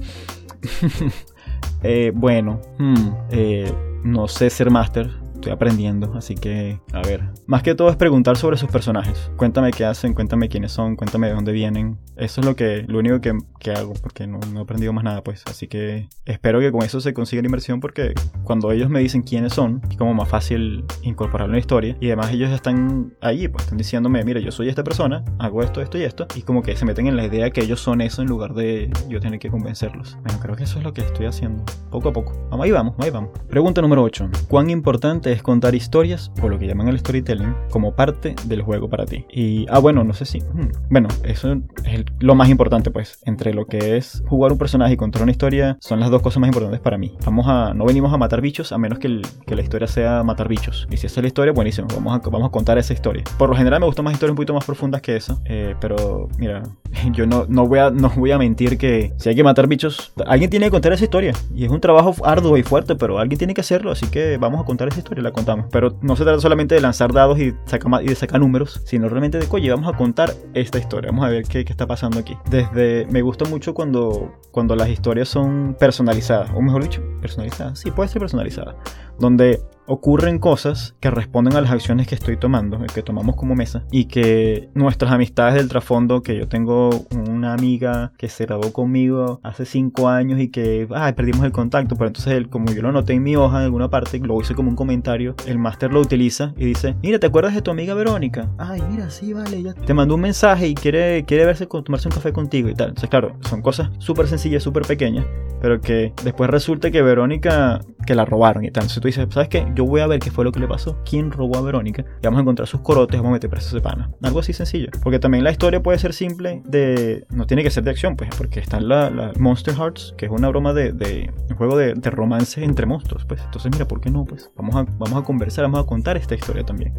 eh, 1.82 2.12
bueno, 2.14 2.60
hmm, 2.78 3.08
eh, 3.30 3.72
no 4.04 4.28
sé 4.28 4.50
ser 4.50 4.70
máster, 4.70 5.10
estoy 5.42 5.52
aprendiendo, 5.52 6.12
así 6.14 6.36
que, 6.36 6.78
a 6.92 7.02
ver. 7.02 7.20
Más 7.46 7.64
que 7.64 7.74
todo 7.74 7.90
es 7.90 7.96
preguntar 7.96 8.36
sobre 8.36 8.56
sus 8.56 8.70
personajes. 8.70 9.30
Cuéntame 9.36 9.72
qué 9.72 9.84
hacen, 9.84 10.14
cuéntame 10.14 10.48
quiénes 10.48 10.70
son, 10.70 10.94
cuéntame 10.94 11.26
de 11.26 11.34
dónde 11.34 11.50
vienen. 11.50 11.98
Eso 12.16 12.40
es 12.40 12.46
lo 12.46 12.54
que, 12.54 12.84
lo 12.86 13.00
único 13.00 13.20
que, 13.20 13.36
que 13.58 13.72
hago, 13.72 13.94
porque 13.94 14.28
no, 14.28 14.38
no, 14.52 14.60
he 14.60 14.62
aprendido 14.62 14.92
más 14.92 15.02
nada, 15.02 15.24
pues. 15.24 15.42
Así 15.46 15.66
que 15.66 16.08
espero 16.26 16.60
que 16.60 16.70
con 16.70 16.82
eso 16.82 17.00
se 17.00 17.12
consiga 17.12 17.42
la 17.42 17.48
inversión, 17.48 17.80
porque 17.80 18.14
cuando 18.44 18.70
ellos 18.70 18.88
me 18.88 19.00
dicen 19.00 19.22
quiénes 19.22 19.52
son, 19.52 19.82
es 19.90 19.96
como 19.96 20.14
más 20.14 20.28
fácil 20.28 20.84
incorporarlo 21.02 21.52
en 21.52 21.56
la 21.56 21.60
historia. 21.60 21.96
Y 22.00 22.06
además 22.06 22.30
ellos 22.30 22.50
están 22.50 23.14
ahí, 23.20 23.48
pues 23.48 23.64
están 23.64 23.78
diciéndome, 23.78 24.22
mira, 24.24 24.38
yo 24.38 24.52
soy 24.52 24.68
esta 24.68 24.84
persona, 24.84 25.24
hago 25.40 25.64
esto, 25.64 25.82
esto 25.82 25.98
y 25.98 26.04
esto. 26.04 26.28
Y 26.36 26.42
como 26.42 26.62
que 26.62 26.76
se 26.76 26.84
meten 26.84 27.08
en 27.08 27.16
la 27.16 27.26
idea 27.26 27.50
que 27.50 27.62
ellos 27.62 27.80
son 27.80 28.00
eso 28.00 28.22
en 28.22 28.28
lugar 28.28 28.54
de 28.54 28.92
yo 29.08 29.18
tener 29.18 29.40
que 29.40 29.50
convencerlos. 29.50 30.16
Bueno, 30.22 30.38
creo 30.40 30.54
que 30.54 30.64
eso 30.64 30.78
es 30.78 30.84
lo 30.84 30.92
que 30.92 31.00
estoy 31.00 31.26
haciendo, 31.26 31.64
poco 31.90 32.10
a 32.10 32.12
poco. 32.12 32.32
Vamos, 32.48 32.64
ahí 32.64 32.70
vamos, 32.70 32.94
ahí 32.98 33.10
vamos. 33.10 33.30
Pregunta 33.48 33.82
número 33.82 34.04
8. 34.04 34.30
¿Cuán 34.48 34.70
importante 34.70 35.31
es 35.32 35.42
contar 35.42 35.74
historias, 35.74 36.30
o 36.42 36.48
lo 36.48 36.58
que 36.58 36.66
llaman 36.66 36.88
el 36.88 36.98
storytelling, 36.98 37.54
como 37.70 37.94
parte 37.94 38.34
del 38.44 38.62
juego 38.62 38.88
para 38.88 39.06
ti. 39.06 39.24
Y, 39.30 39.66
ah, 39.68 39.78
bueno, 39.78 40.04
no 40.04 40.12
sé 40.12 40.24
si... 40.24 40.40
Hmm, 40.40 40.70
bueno, 40.90 41.08
eso 41.24 41.52
es 41.52 42.04
lo 42.20 42.34
más 42.34 42.48
importante, 42.48 42.90
pues. 42.90 43.20
Entre 43.24 43.54
lo 43.54 43.66
que 43.66 43.96
es 43.96 44.22
jugar 44.28 44.52
un 44.52 44.58
personaje 44.58 44.94
y 44.94 44.96
contar 44.96 45.22
una 45.22 45.32
historia, 45.32 45.76
son 45.80 46.00
las 46.00 46.10
dos 46.10 46.22
cosas 46.22 46.40
más 46.40 46.48
importantes 46.48 46.80
para 46.80 46.98
mí. 46.98 47.16
Vamos 47.24 47.46
a... 47.48 47.74
No 47.74 47.84
venimos 47.84 48.12
a 48.12 48.16
matar 48.16 48.40
bichos, 48.40 48.72
a 48.72 48.78
menos 48.78 48.98
que, 48.98 49.08
la 49.08 49.62
historia 49.62 49.86
sea 49.86 50.22
matar 50.22 50.48
bichos. 50.48 50.86
Y 50.90 50.96
si 50.96 51.06
esa 51.06 51.20
es 51.20 51.24
la 51.24 51.28
historia, 51.28 51.52
buenísimo. 51.52 51.88
Vamos 51.94 52.14
a, 52.14 52.30
vamos 52.30 52.48
a 52.48 52.50
contar 52.50 52.78
esa 52.78 52.92
historia. 52.92 53.24
Por 53.38 53.50
lo 53.50 53.56
general 53.56 53.80
me 53.80 53.86
gustan 53.86 54.04
más 54.04 54.14
historias 54.14 54.32
un 54.32 54.36
poquito 54.36 54.54
más 54.54 54.64
profundas 54.64 55.02
que 55.02 55.16
eso. 55.16 55.40
Eh, 55.44 55.74
pero, 55.80 56.28
mira, 56.38 56.62
yo 57.12 57.26
no, 57.26 57.46
no, 57.48 57.66
voy 57.66 57.78
a, 57.78 57.90
no 57.90 58.10
voy 58.10 58.30
a 58.30 58.38
mentir 58.38 58.78
que 58.78 59.12
si 59.16 59.28
hay 59.28 59.34
que 59.34 59.44
matar 59.44 59.66
bichos, 59.66 60.12
alguien 60.26 60.50
tiene 60.50 60.66
que 60.66 60.70
contar 60.70 60.92
esa 60.92 61.04
historia. 61.04 61.32
Y 61.54 61.64
es 61.64 61.70
un 61.70 61.80
trabajo 61.80 62.14
arduo 62.24 62.56
y 62.56 62.62
fuerte, 62.62 62.94
pero 62.96 63.18
alguien 63.18 63.38
tiene 63.38 63.54
que 63.54 63.60
hacerlo. 63.60 63.90
Así 63.90 64.06
que 64.06 64.36
vamos 64.36 64.60
a 64.60 64.64
contar 64.64 64.88
esa 64.88 64.98
historia, 64.98 65.21
la 65.22 65.32
contamos. 65.32 65.66
Pero 65.70 65.96
no 66.02 66.16
se 66.16 66.24
trata 66.24 66.40
solamente 66.40 66.74
de 66.74 66.80
lanzar 66.80 67.12
dados 67.12 67.38
y, 67.38 67.54
y 67.54 68.06
de 68.06 68.14
sacar 68.14 68.40
números, 68.40 68.82
sino 68.84 69.08
realmente 69.08 69.38
de, 69.38 69.46
oye, 69.50 69.70
vamos 69.70 69.92
a 69.92 69.96
contar 69.96 70.34
esta 70.54 70.78
historia, 70.78 71.10
vamos 71.10 71.24
a 71.24 71.28
ver 71.28 71.44
qué, 71.44 71.64
qué, 71.64 71.72
está 71.72 71.86
pasando 71.86 72.18
aquí. 72.18 72.36
Desde, 72.50 73.06
me 73.06 73.22
gusta 73.22 73.44
mucho 73.44 73.74
cuando, 73.74 74.32
cuando 74.50 74.76
las 74.76 74.88
historias 74.88 75.28
son 75.28 75.76
personalizadas, 75.78 76.50
o 76.54 76.60
mejor 76.60 76.82
dicho, 76.82 77.02
personalizadas, 77.20 77.78
sí, 77.78 77.90
puede 77.90 78.08
ser 78.08 78.20
personalizada, 78.20 78.76
donde 79.18 79.62
ocurren 79.86 80.38
cosas 80.38 80.94
que 81.00 81.10
responden 81.10 81.56
a 81.56 81.60
las 81.60 81.70
acciones 81.70 82.06
que 82.06 82.14
estoy 82.14 82.36
tomando, 82.36 82.78
que 82.94 83.02
tomamos 83.02 83.36
como 83.36 83.54
mesa, 83.54 83.84
y 83.90 84.06
que 84.06 84.70
nuestras 84.74 85.12
amistades 85.12 85.54
del 85.54 85.68
trasfondo, 85.68 86.22
que 86.22 86.36
yo 86.36 86.48
tengo 86.48 86.90
una 87.28 87.52
amiga 87.52 88.12
que 88.16 88.28
se 88.28 88.46
grabó 88.46 88.72
conmigo 88.72 89.40
hace 89.42 89.64
cinco 89.64 90.08
años 90.08 90.40
y 90.40 90.48
que, 90.48 90.86
ay, 90.94 91.12
perdimos 91.12 91.44
el 91.44 91.52
contacto, 91.52 91.96
pero 91.96 92.08
entonces 92.08 92.32
él, 92.34 92.48
como 92.48 92.72
yo 92.72 92.82
lo 92.82 92.92
noté 92.92 93.14
en 93.14 93.22
mi 93.22 93.36
hoja 93.36 93.58
en 93.58 93.64
alguna 93.64 93.90
parte, 93.90 94.18
lo 94.18 94.40
hice 94.40 94.54
como 94.54 94.70
un 94.70 94.76
comentario, 94.76 95.34
el 95.46 95.58
máster 95.58 95.92
lo 95.92 96.00
utiliza 96.00 96.54
y 96.56 96.66
dice, 96.66 96.96
mira, 97.02 97.18
¿te 97.18 97.26
acuerdas 97.26 97.54
de 97.54 97.62
tu 97.62 97.70
amiga 97.70 97.94
Verónica? 97.94 98.50
Ay, 98.58 98.82
mira, 98.90 99.10
sí, 99.10 99.32
vale, 99.32 99.62
ya 99.62 99.74
te 99.74 99.94
mandó 99.94 100.14
un 100.14 100.20
mensaje 100.20 100.68
y 100.68 100.74
quiere, 100.74 101.24
quiere 101.24 101.44
verse, 101.44 101.66
tomarse 101.66 102.08
un 102.08 102.14
café 102.14 102.32
contigo 102.32 102.68
y 102.68 102.74
tal. 102.74 102.90
Entonces, 102.90 103.10
claro, 103.10 103.36
son 103.48 103.62
cosas 103.62 103.90
súper 103.98 104.26
sencillas, 104.28 104.62
súper 104.62 104.84
pequeñas, 104.84 105.26
pero 105.60 105.80
que 105.80 106.12
después 106.24 106.50
resulta 106.50 106.90
que 106.90 107.02
Verónica, 107.02 107.80
que 108.02 108.14
la 108.14 108.24
robaron 108.24 108.64
y 108.64 108.70
tal. 108.70 108.84
Entonces 108.84 109.00
tú 109.00 109.08
dices, 109.08 109.26
¿sabes 109.30 109.48
qué? 109.48 109.66
Yo 109.74 109.84
voy 109.84 110.00
a 110.00 110.06
ver 110.06 110.20
qué 110.20 110.30
fue 110.30 110.44
lo 110.44 110.52
que 110.52 110.60
le 110.60 110.68
pasó, 110.68 110.98
quién 111.08 111.30
robó 111.30 111.56
a 111.56 111.62
Verónica, 111.62 112.04
y 112.20 112.24
vamos 112.24 112.38
a 112.38 112.42
encontrar 112.42 112.68
sus 112.68 112.80
corotes, 112.80 113.18
vamos 113.18 113.30
a 113.30 113.32
meter 113.34 113.50
presos 113.50 113.72
de 113.72 113.80
pana. 113.80 114.10
Algo 114.22 114.40
así 114.40 114.52
sencillo. 114.52 114.88
Porque 115.02 115.18
también 115.18 115.44
la 115.44 115.50
historia 115.50 115.82
puede 115.82 115.98
ser 115.98 116.12
simple 116.12 116.62
de... 116.64 117.24
No 117.30 117.46
tiene 117.46 117.62
que 117.62 117.70
ser 117.70 117.84
de 117.84 117.90
acción, 117.90 118.16
pues, 118.16 118.30
porque 118.36 118.60
está 118.60 118.80
la, 118.80 119.10
la 119.10 119.32
Monster 119.38 119.74
Hearts, 119.74 120.14
que 120.16 120.26
es 120.26 120.32
una 120.32 120.48
broma 120.48 120.72
de, 120.72 121.30
juego 121.56 121.76
de, 121.76 121.94
de, 121.94 122.10
romance 122.10 122.62
entre 122.62 122.86
monstruos, 122.86 123.24
pues. 123.24 123.40
Entonces, 123.42 123.70
mira, 123.72 123.86
¿por 123.86 124.00
qué 124.00 124.10
no? 124.10 124.24
Pues 124.24 124.50
vamos 124.56 124.74
a, 124.76 124.84
vamos 124.98 125.22
a 125.22 125.24
conversar, 125.24 125.64
vamos 125.64 125.80
a 125.80 125.86
contar 125.86 126.16
esta 126.16 126.34
historia 126.34 126.64
también. 126.64 126.94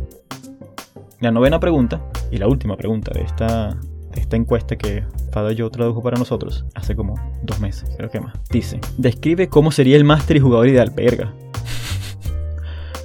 La 1.19 1.31
novena 1.31 1.59
pregunta, 1.59 2.01
y 2.31 2.37
la 2.37 2.47
última 2.47 2.75
pregunta 2.75 3.11
de 3.13 3.21
esta, 3.21 3.77
esta 4.15 4.35
encuesta 4.35 4.75
que 4.75 5.03
Fada 5.31 5.51
yo 5.51 5.69
tradujo 5.69 6.01
para 6.01 6.17
nosotros 6.17 6.65
hace 6.75 6.95
como 6.95 7.15
dos 7.43 7.59
meses, 7.59 7.89
creo 7.97 8.09
que 8.09 8.19
más. 8.19 8.33
Dice, 8.49 8.79
describe 8.97 9.49
cómo 9.49 9.71
sería 9.71 9.97
el 9.97 10.03
máster 10.03 10.37
y 10.37 10.39
jugador 10.39 10.67
ideal, 10.67 10.91
verga. 10.95 11.33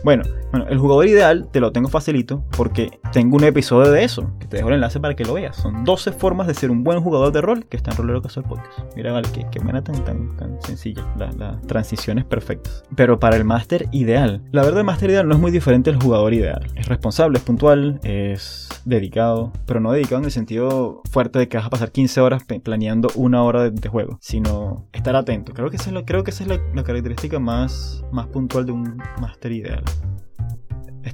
Bueno, 0.05 0.23
Bueno, 0.51 0.67
el 0.69 0.79
jugador 0.79 1.07
ideal 1.07 1.49
te 1.53 1.61
lo 1.61 1.73
tengo 1.73 1.89
facilito 1.89 2.43
porque 2.57 3.01
tengo 3.13 3.37
un 3.37 3.45
episodio 3.45 3.91
de 3.91 4.05
eso, 4.05 4.31
que 4.41 4.47
te 4.47 4.57
dejo 4.57 4.69
el 4.69 4.77
enlace 4.77 4.99
para 4.99 5.15
que 5.15 5.25
lo 5.25 5.35
veas. 5.35 5.57
Son 5.57 5.85
12 5.85 6.13
formas 6.13 6.47
de 6.47 6.55
ser 6.55 6.71
un 6.71 6.85
buen 6.85 7.01
jugador 7.01 7.33
de 7.33 7.41
rol 7.41 7.67
que 7.67 7.77
está 7.77 7.91
en 7.91 7.99
Rolero 7.99 8.23
Casual 8.23 8.47
Podcast. 8.47 8.79
Mira, 8.97 9.13
vale, 9.13 9.29
qué, 9.33 9.47
qué 9.51 9.61
manera 9.61 9.83
tan, 9.83 10.03
tan, 10.05 10.37
tan 10.37 10.61
sencilla. 10.63 11.05
Las 11.19 11.61
transiciones 11.67 12.25
perfectas. 12.25 12.83
Pero 12.97 13.19
para 13.19 13.37
el 13.37 13.45
máster 13.45 13.89
ideal, 13.93 14.43
la 14.51 14.63
verdad 14.63 14.81
el 14.81 14.87
máster 14.87 15.11
ideal 15.11 15.29
no 15.29 15.35
es 15.35 15.41
muy 15.41 15.51
diferente 15.51 15.91
al 15.91 16.01
jugador 16.01 16.33
ideal. 16.33 16.67
Es 16.77 16.89
responsable, 16.89 17.39
es 17.39 17.45
puntual, 17.45 18.01
es 18.03 18.69
dedicado, 18.85 19.53
pero 19.67 19.81
no 19.81 19.93
dedicado 19.93 20.21
en 20.21 20.25
el 20.25 20.31
sentido 20.31 21.03
fuerte 21.11 21.39
de 21.39 21.49
que 21.49 21.59
vas 21.59 21.67
a 21.67 21.71
pasar 21.71 21.93
15 21.93 22.21
horas 22.21 22.43
planeando 22.63 23.09
una 23.17 23.43
hora 23.43 23.71
de, 23.71 23.89
juego, 23.89 24.19
sino 24.21 24.87
estar 24.93 25.15
atento. 25.15 25.53
Creo 25.53 25.71
que 25.71 25.77
esa 25.77 25.91
es, 25.91 25.93
lo, 25.93 26.05
creo 26.05 26.25
que 26.25 26.31
esa 26.31 26.45
es 26.45 26.49
la, 26.49 26.61
la 26.75 26.85
característica 26.85 27.39
más, 27.39 28.05
más 28.13 28.27
puntual 28.27 28.67
de 28.67 28.73
un 28.73 28.99
máster 29.21 29.53
ideal 29.53 29.83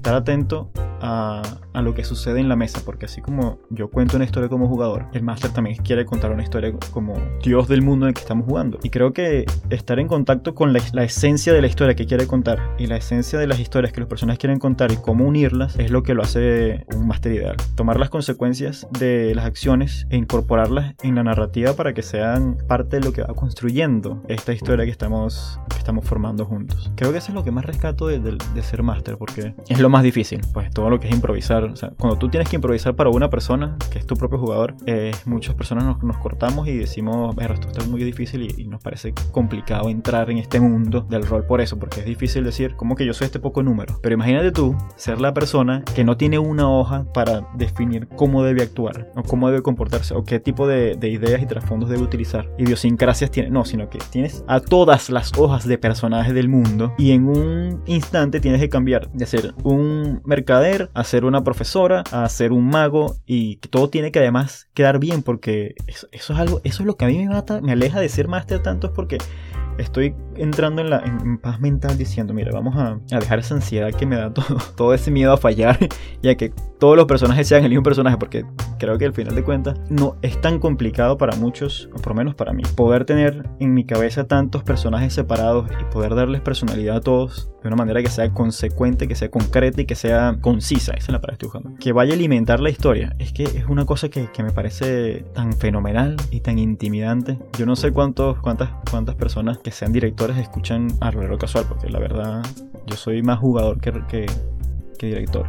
estar 0.05 0.17
atento 0.17 0.69
a, 1.05 1.43
lo 1.83 1.95
que 1.95 2.03
sucede 2.03 2.41
en 2.41 2.49
la 2.49 2.57
mesa, 2.57 2.81
porque 2.85 3.05
así 3.05 3.21
como 3.21 3.59
yo 3.69 3.91
cuento 3.91 4.17
una 4.17 4.25
historia 4.25 4.49
como 4.49 4.69
jugador, 4.69 5.07
el 5.13 5.23
máster 5.23 5.53
también 5.53 5.77
quiere 5.77 6.07
contar 6.07 6.33
una 6.33 6.43
historia 6.43 6.73
como 6.93 7.15
Dios 7.43 7.69
del 7.69 7.83
mundo 7.83 8.07
en 8.07 8.09
el 8.09 8.15
que 8.15 8.23
estamos 8.23 8.47
jugando. 8.47 8.79
Y 8.83 8.89
creo 8.89 9.13
que 9.13 9.45
estar 9.69 9.99
en 9.99 10.09
contacto 10.09 10.55
con 10.55 10.73
la, 10.73 11.05
esencia 11.05 11.53
de 11.53 11.61
la 11.61 11.67
historia 11.67 11.95
que 11.95 12.07
quiere 12.07 12.27
contar 12.27 12.59
y 12.79 12.87
la 12.87 12.97
esencia 12.97 13.39
de 13.39 13.47
las 13.47 13.61
historias 13.61 13.93
que 13.93 14.01
los 14.01 14.09
personajes 14.09 14.39
quieren 14.39 14.59
contar 14.59 14.93
y 14.93 14.97
cómo 14.97 15.27
unirlas 15.27 15.79
es 15.79 15.91
lo 15.91 16.03
que 16.03 16.15
lo 16.15 16.23
hace 16.23 16.87
un 16.95 17.07
máster 17.07 17.33
ideal. 17.33 17.57
Tomar 17.75 18.01
las 18.01 18.09
consecuencias 18.09 18.87
de 18.99 19.35
las 19.35 19.45
acciones 19.45 20.07
e 20.09 20.17
incorporarlas 20.17 20.95
en 21.03 21.17
la 21.17 21.23
narrativa 21.23 21.75
para 21.75 21.93
que 21.93 22.03
sean 22.03 22.57
parte 22.67 22.99
de 22.99 23.05
lo 23.05 23.13
que 23.13 23.23
va 23.23 23.35
construyendo 23.35 24.23
esta 24.29 24.55
historia 24.55 24.87
que 24.87 24.91
estamos, 24.91 25.61
que 25.69 25.77
estamos 25.77 26.07
formando 26.07 26.47
juntos. 26.47 26.91
Creo 26.97 27.13
que 27.13 27.19
eso 27.19 27.29
es 27.29 27.35
lo 27.35 27.45
que 27.45 27.51
más 27.51 27.67
rescato 27.67 28.07
de, 28.07 28.21
de 28.21 28.63
ser 28.63 28.83
máster, 28.83 29.19
porque 29.19 29.55
es 29.69 29.81
lo 29.81 29.91
más 29.91 30.03
difícil, 30.03 30.41
pues 30.55 30.71
todo 30.71 30.94
lo 30.95 31.01
que 31.01 31.09
es 31.09 31.15
improvisar. 31.15 31.65
O 31.65 31.77
sea, 31.77 31.91
cuando 31.99 32.19
tú 32.19 32.29
tienes 32.29 32.49
que 32.49 32.57
improvisar 32.57 32.97
para 32.97 33.11
una 33.11 33.31
persona, 33.31 33.77
que 33.91 33.99
es 33.99 34.07
tu 34.07 34.17
propio 34.17 34.39
jugador, 34.39 34.75
eh, 34.87 35.13
muchas 35.27 35.55
personas 35.55 35.85
nos, 35.85 36.03
nos, 36.03 36.17
cortamos 36.19 36.67
y 36.69 36.77
decimos, 36.77 37.37
esto 37.39 37.69
está 37.69 37.85
muy 37.85 38.03
difícil 38.03 38.43
y, 38.59 38.65
nos 38.65 38.83
parece 38.83 39.13
complicado 39.31 39.91
entrar 39.91 40.31
en 40.31 40.39
este 40.39 40.59
mundo 40.59 41.03
del 41.09 41.25
rol 41.25 41.45
por 41.45 41.61
eso, 41.61 41.79
porque 41.79 42.01
es 42.01 42.07
difícil 42.07 42.45
decir, 42.45 42.77
como 42.77 42.97
que 42.97 43.05
yo 43.05 43.13
soy 43.13 43.27
este 43.27 43.39
poco 43.39 43.63
número. 43.63 43.99
Pero 44.03 44.15
imagínate 44.15 44.53
tú 44.53 44.75
ser 44.97 45.21
la 45.21 45.35
persona 45.35 45.85
que 45.95 46.03
no 46.03 46.17
tiene 46.17 46.39
una 46.39 46.69
hoja 46.69 47.05
para 47.13 47.47
definir 47.55 48.09
cómo 48.17 48.43
debe 48.43 48.63
actuar, 48.63 49.11
o 49.15 49.23
cómo 49.23 49.49
debe 49.49 49.63
comportarse, 49.63 50.15
o 50.15 50.25
qué 50.25 50.41
tipo 50.41 50.67
de, 50.67 50.97
de 50.97 51.09
ideas 51.09 51.43
y 51.43 51.47
trasfondos 51.47 51.91
debe 51.91 52.03
utilizar. 52.03 52.51
Idiosincrasias 52.59 53.31
tiene, 53.31 53.51
no, 53.51 53.65
sino 53.65 53.89
que 53.91 53.99
tienes 54.11 54.45
a 54.49 54.61
todas 54.61 55.11
las 55.11 55.33
hojas 55.37 55.69
de 55.69 55.79
personajes 55.79 56.35
del 56.35 56.49
mundo 56.49 56.95
y 56.97 57.13
en 57.13 57.29
un 57.29 57.83
instante 57.87 58.41
tienes 58.41 58.61
que 58.61 58.69
cambiar 58.69 59.11
de 59.13 59.27
ser 59.27 59.55
un 59.63 59.75
un 59.75 60.23
a 60.93 61.05
ser 61.05 61.25
una 61.25 61.45
profesora, 61.45 62.05
a 62.13 62.29
ser 62.29 62.53
un 62.53 62.69
mago 62.69 63.17
y 63.27 63.57
que 63.57 63.69
todo 63.69 63.89
tiene 63.89 64.13
que 64.13 64.19
además 64.19 64.69
quedar 64.75 64.99
bien 64.99 65.23
porque 65.23 65.75
eso, 65.87 66.09
es 66.13 66.31
algo, 66.31 66.61
eso 66.65 66.83
es 66.83 66.87
lo 66.87 66.97
que 66.97 67.05
a 67.05 67.09
mí 67.09 67.19
me 67.19 67.29
mata, 67.29 67.61
me 67.61 67.73
aleja 67.73 68.01
de 68.01 68.09
ser 68.09 68.29
máster 68.29 68.63
tanto 68.63 68.89
es 68.89 68.93
porque 68.93 69.19
estoy 69.79 70.15
entrando 70.37 70.83
en, 70.83 70.91
la, 70.91 71.03
paz 71.43 71.61
mental 71.61 71.97
diciendo, 71.99 72.35
mira, 72.35 72.51
vamos 72.53 72.77
a, 72.77 72.99
dejar 73.19 73.39
esa 73.39 73.55
ansiedad 73.55 73.93
que 73.93 74.07
me 74.07 74.17
da 74.17 74.33
todo, 74.33 74.59
todo 74.77 74.95
ese 74.95 75.11
miedo 75.11 75.33
a 75.33 75.37
fallar 75.37 75.79
y 76.23 76.29
a 76.29 76.37
que 76.37 76.53
todos 76.79 76.97
los 76.97 77.07
personajes 77.07 77.49
sean 77.49 77.65
el 77.65 77.71
mismo 77.71 77.83
personaje, 77.83 78.17
porque 78.17 78.45
creo 78.79 78.99
que 78.99 79.07
al 79.07 79.13
final 79.13 79.35
de 79.35 79.43
cuentas 79.43 79.79
no 79.89 80.17
es 80.23 80.41
tan 80.41 80.59
complicado 80.59 81.19
para 81.19 81.37
muchos, 81.37 81.89
o 81.93 81.97
por 81.97 82.09
lo 82.09 82.15
menos 82.15 82.35
para 82.35 82.53
mí, 82.53 82.63
poder 82.77 83.05
tener 83.05 83.49
en 83.61 83.75
mi 83.75 83.85
cabeza 83.85 84.27
tantos 84.27 84.63
personajes 84.63 85.13
separados 85.13 85.69
y 85.81 85.93
poder 85.93 86.15
darles 86.15 86.41
personalidad 86.41 86.97
a 86.97 87.01
todos 87.01 87.51
de 87.65 87.69
una 87.69 87.77
manera 87.77 88.03
que 88.03 88.11
sea 88.11 88.31
consecuente, 88.31 89.09
que 89.09 89.15
sea 89.15 89.31
concreta 89.31 89.81
y 89.81 89.87
que 89.87 89.95
sea 89.95 90.37
concisa, 90.43 90.93
esa 90.93 91.07
es 91.07 91.09
la 91.09 91.21
palabra 91.21 91.39
que 91.39 91.47
estoy 91.47 91.61
buscando. 91.61 91.79
Que 91.81 91.93
vaya 91.93 92.13
a 92.13 92.15
alimentar 92.15 92.61
la 92.61 92.69
historia, 92.69 93.17
es 93.19 93.33
que 93.33 93.45
es 93.45 93.65
una 93.69 93.87
cosa 93.87 94.11
que, 94.11 94.29
que 94.31 94.43
me 94.43 94.51
parece 94.51 95.25
tan 95.33 95.55
fenomenal 95.55 96.17
y 96.31 96.41
tan 96.41 96.59
intimidante. 96.59 97.39
Yo 97.59 97.65
no 97.65 97.75
sé 97.75 97.91
cuántos, 97.91 98.39
cuántas, 98.41 98.69
cuántas 98.91 99.15
personas 99.15 99.57
que 99.57 99.71
sean 99.71 99.95
directores 99.95 100.37
escuchan 100.37 100.89
a 101.01 101.11
Rolero 101.11 101.39
Casual, 101.39 101.65
porque 101.67 101.89
la 101.89 101.99
verdad 101.99 102.45
yo 102.87 102.97
soy 102.97 103.23
más 103.23 103.39
jugador 103.39 103.81
que, 103.81 103.93
que, 104.09 104.27
que 104.99 105.07
director 105.07 105.47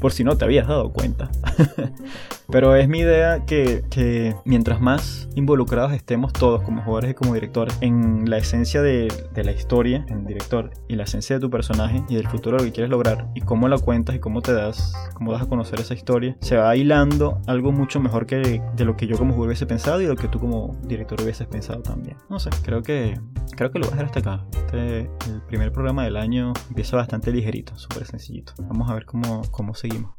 por 0.00 0.12
si 0.12 0.24
no 0.24 0.36
te 0.36 0.44
habías 0.44 0.66
dado 0.66 0.92
cuenta. 0.92 1.30
Pero 2.48 2.76
es 2.76 2.88
mi 2.88 3.00
idea 3.00 3.44
que, 3.44 3.84
que, 3.90 4.36
mientras 4.44 4.80
más 4.80 5.28
involucrados 5.34 5.92
estemos 5.92 6.32
todos 6.32 6.62
como 6.62 6.82
jugadores 6.82 7.10
y 7.10 7.14
como 7.14 7.34
directores 7.34 7.76
en 7.80 8.30
la 8.30 8.38
esencia 8.38 8.82
de, 8.82 9.12
de, 9.34 9.44
la 9.44 9.50
historia, 9.50 10.06
en 10.08 10.24
director, 10.24 10.70
y 10.86 10.94
la 10.94 11.04
esencia 11.04 11.36
de 11.36 11.40
tu 11.40 11.50
personaje 11.50 12.04
y 12.08 12.14
del 12.14 12.28
futuro 12.28 12.58
lo 12.58 12.64
que 12.64 12.70
quieres 12.70 12.90
lograr, 12.90 13.28
y 13.34 13.40
cómo 13.40 13.66
la 13.68 13.78
cuentas 13.78 14.14
y 14.14 14.20
cómo 14.20 14.42
te 14.42 14.52
das, 14.52 14.94
cómo 15.14 15.32
das 15.32 15.42
a 15.42 15.46
conocer 15.46 15.80
esa 15.80 15.94
historia, 15.94 16.36
se 16.40 16.56
va 16.56 16.76
hilando 16.76 17.40
algo 17.48 17.72
mucho 17.72 17.98
mejor 17.98 18.26
que 18.26 18.36
de 18.76 18.84
lo 18.84 18.96
que 18.96 19.08
yo 19.08 19.18
como 19.18 19.32
jugador 19.32 19.48
hubiese 19.48 19.66
pensado 19.66 20.00
y 20.00 20.06
lo 20.06 20.14
que 20.14 20.28
tú 20.28 20.38
como 20.38 20.78
director 20.84 21.20
hubieses 21.20 21.48
pensado 21.48 21.82
también. 21.82 22.16
No 22.28 22.38
sé, 22.38 22.50
creo 22.62 22.82
que, 22.82 23.18
creo 23.56 23.72
que 23.72 23.80
lo 23.80 23.86
voy 23.86 23.94
a 23.94 24.02
dejar 24.02 24.06
hasta 24.06 24.20
acá. 24.20 24.46
Este, 24.52 24.98
el 25.30 25.42
primer 25.48 25.72
programa 25.72 26.04
del 26.04 26.16
año 26.16 26.52
empieza 26.68 26.96
bastante 26.96 27.32
ligerito, 27.32 27.76
súper 27.76 28.06
sencillito. 28.06 28.52
Vamos 28.62 28.90
a 28.90 28.94
ver 28.94 29.04
cómo, 29.04 29.42
cómo 29.50 29.74
seguimos. 29.78 30.14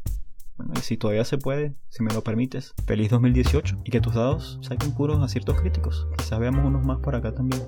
Bueno, 0.58 0.74
y 0.76 0.80
si 0.80 0.98
todavía 0.98 1.24
se 1.24 1.38
puede, 1.38 1.76
si 1.90 2.02
me 2.02 2.12
lo 2.14 2.24
permites, 2.24 2.74
feliz 2.88 3.12
2018 3.12 3.82
y 3.86 3.92
que 3.92 4.02
tus 4.02 4.16
dados 4.16 4.58
saquen 4.62 4.92
puros 4.96 5.22
a 5.22 5.28
ciertos 5.28 5.62
críticos. 5.62 6.08
Quizás 6.18 6.40
veamos 6.40 6.66
unos 6.66 6.84
más 6.84 6.98
por 6.98 7.16
acá 7.16 7.32
también. 7.32 7.62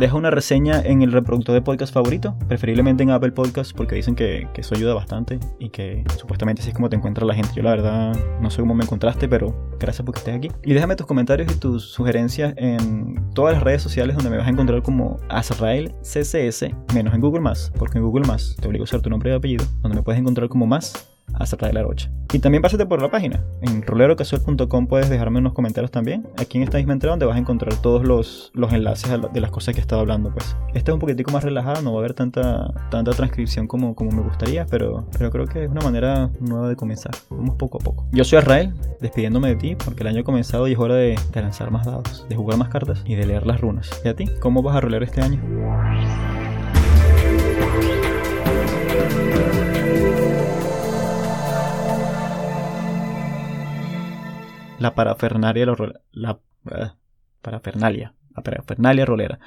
Deja 0.00 0.16
una 0.16 0.30
reseña 0.30 0.80
en 0.80 1.02
el 1.02 1.12
reproductor 1.12 1.54
de 1.54 1.62
podcast 1.62 1.94
favorito, 1.94 2.34
preferiblemente 2.48 3.02
en 3.02 3.10
Apple 3.10 3.32
Podcast, 3.32 3.76
porque 3.76 3.94
dicen 3.94 4.16
que, 4.16 4.48
eso 4.56 4.74
ayuda 4.74 4.94
bastante 4.94 5.38
y 5.60 5.68
que 5.68 6.02
supuestamente 6.18 6.62
así 6.62 6.70
es 6.70 6.74
como 6.74 6.88
te 6.88 6.96
encuentra 6.96 7.24
la 7.26 7.34
gente. 7.34 7.50
Yo 7.54 7.62
la 7.62 7.70
verdad 7.70 8.40
no 8.40 8.50
sé 8.50 8.60
cómo 8.60 8.74
me 8.74 8.84
encontraste, 8.84 9.28
pero 9.28 9.54
gracias 9.78 10.04
por 10.04 10.14
que 10.14 10.18
estés 10.20 10.34
aquí. 10.34 10.48
Y 10.64 10.72
déjame 10.72 10.96
tus 10.96 11.06
comentarios 11.06 11.52
y 11.52 11.58
tus 11.58 11.92
sugerencias 11.92 12.54
en 12.56 13.30
todas 13.34 13.54
las 13.54 13.62
redes 13.62 13.82
sociales 13.82 14.16
donde 14.16 14.30
me 14.30 14.38
vas 14.38 14.46
a 14.46 14.50
encontrar 14.50 14.82
como 14.82 15.18
Azrael 15.28 15.94
CSS, 16.02 16.70
menos 16.94 17.14
en 17.14 17.20
Google 17.20 17.42
porque 17.78 17.98
en 17.98 18.04
Google 18.04 18.24
te 18.60 18.66
obligo 18.66 18.82
a 18.82 18.84
usar 18.84 19.00
tu 19.00 19.10
nombre 19.10 19.30
y 19.30 19.34
apellido, 19.34 19.64
donde 19.82 19.96
me 19.96 20.02
puedes 20.02 20.20
encontrar 20.20 20.48
como 20.48 20.66
más 20.66 21.11
hasta 21.34 21.66
de 21.66 21.72
la 21.72 21.82
rocha. 21.82 22.10
Y 22.32 22.38
también 22.38 22.62
pásate 22.62 22.86
por 22.86 23.02
la 23.02 23.10
página. 23.10 23.44
En 23.60 23.82
rolerocasual.com 23.82 24.86
puedes 24.86 25.10
dejarme 25.10 25.38
unos 25.38 25.52
comentarios 25.52 25.90
también. 25.90 26.26
Aquí 26.38 26.58
en 26.58 26.64
esta 26.64 26.78
misma 26.78 26.94
entrada 26.94 27.12
donde 27.12 27.26
vas 27.26 27.36
a 27.36 27.38
encontrar 27.38 27.74
todos 27.76 28.04
los, 28.04 28.50
los 28.54 28.72
enlaces 28.72 29.10
de 29.32 29.40
las 29.40 29.50
cosas 29.50 29.74
que 29.74 29.80
he 29.80 29.82
estado 29.82 30.00
hablando. 30.00 30.30
Pues 30.32 30.56
esta 30.74 30.90
es 30.90 30.94
un 30.94 31.00
poquitico 31.00 31.30
más 31.30 31.44
relajada, 31.44 31.82
no 31.82 31.92
va 31.92 31.98
a 31.98 32.00
haber 32.00 32.14
tanta, 32.14 32.72
tanta 32.90 33.10
transcripción 33.12 33.66
como, 33.66 33.94
como 33.94 34.12
me 34.12 34.22
gustaría, 34.22 34.64
pero, 34.66 35.06
pero 35.18 35.30
creo 35.30 35.46
que 35.46 35.64
es 35.64 35.70
una 35.70 35.82
manera 35.82 36.30
nueva 36.40 36.68
de 36.68 36.76
comenzar. 36.76 37.12
Vamos 37.28 37.56
poco 37.56 37.78
a 37.78 37.84
poco. 37.84 38.06
Yo 38.12 38.24
soy 38.24 38.38
Israel, 38.38 38.72
despidiéndome 39.00 39.48
de 39.48 39.56
ti 39.56 39.76
porque 39.76 40.02
el 40.02 40.08
año 40.08 40.20
ha 40.20 40.24
comenzado 40.24 40.66
y 40.68 40.72
es 40.72 40.78
hora 40.78 40.94
de, 40.94 41.18
de 41.32 41.42
lanzar 41.42 41.70
más 41.70 41.84
dados, 41.84 42.26
de 42.28 42.36
jugar 42.36 42.56
más 42.56 42.68
cartas 42.68 43.02
y 43.04 43.14
de 43.14 43.26
leer 43.26 43.46
las 43.46 43.60
runas. 43.60 43.90
¿Y 44.04 44.08
a 44.08 44.14
ti? 44.14 44.26
¿Cómo 44.40 44.62
vas 44.62 44.76
a 44.76 44.80
rolear 44.80 45.02
este 45.02 45.20
año? 45.20 45.40
La 54.82 54.94
parafernalia, 54.94 55.66
la, 55.66 55.74
la, 56.10 56.38
eh, 56.70 56.90
parafernalia, 57.40 58.14
la 58.34 58.42
parafernalia 58.42 59.04
rolera. 59.04 59.38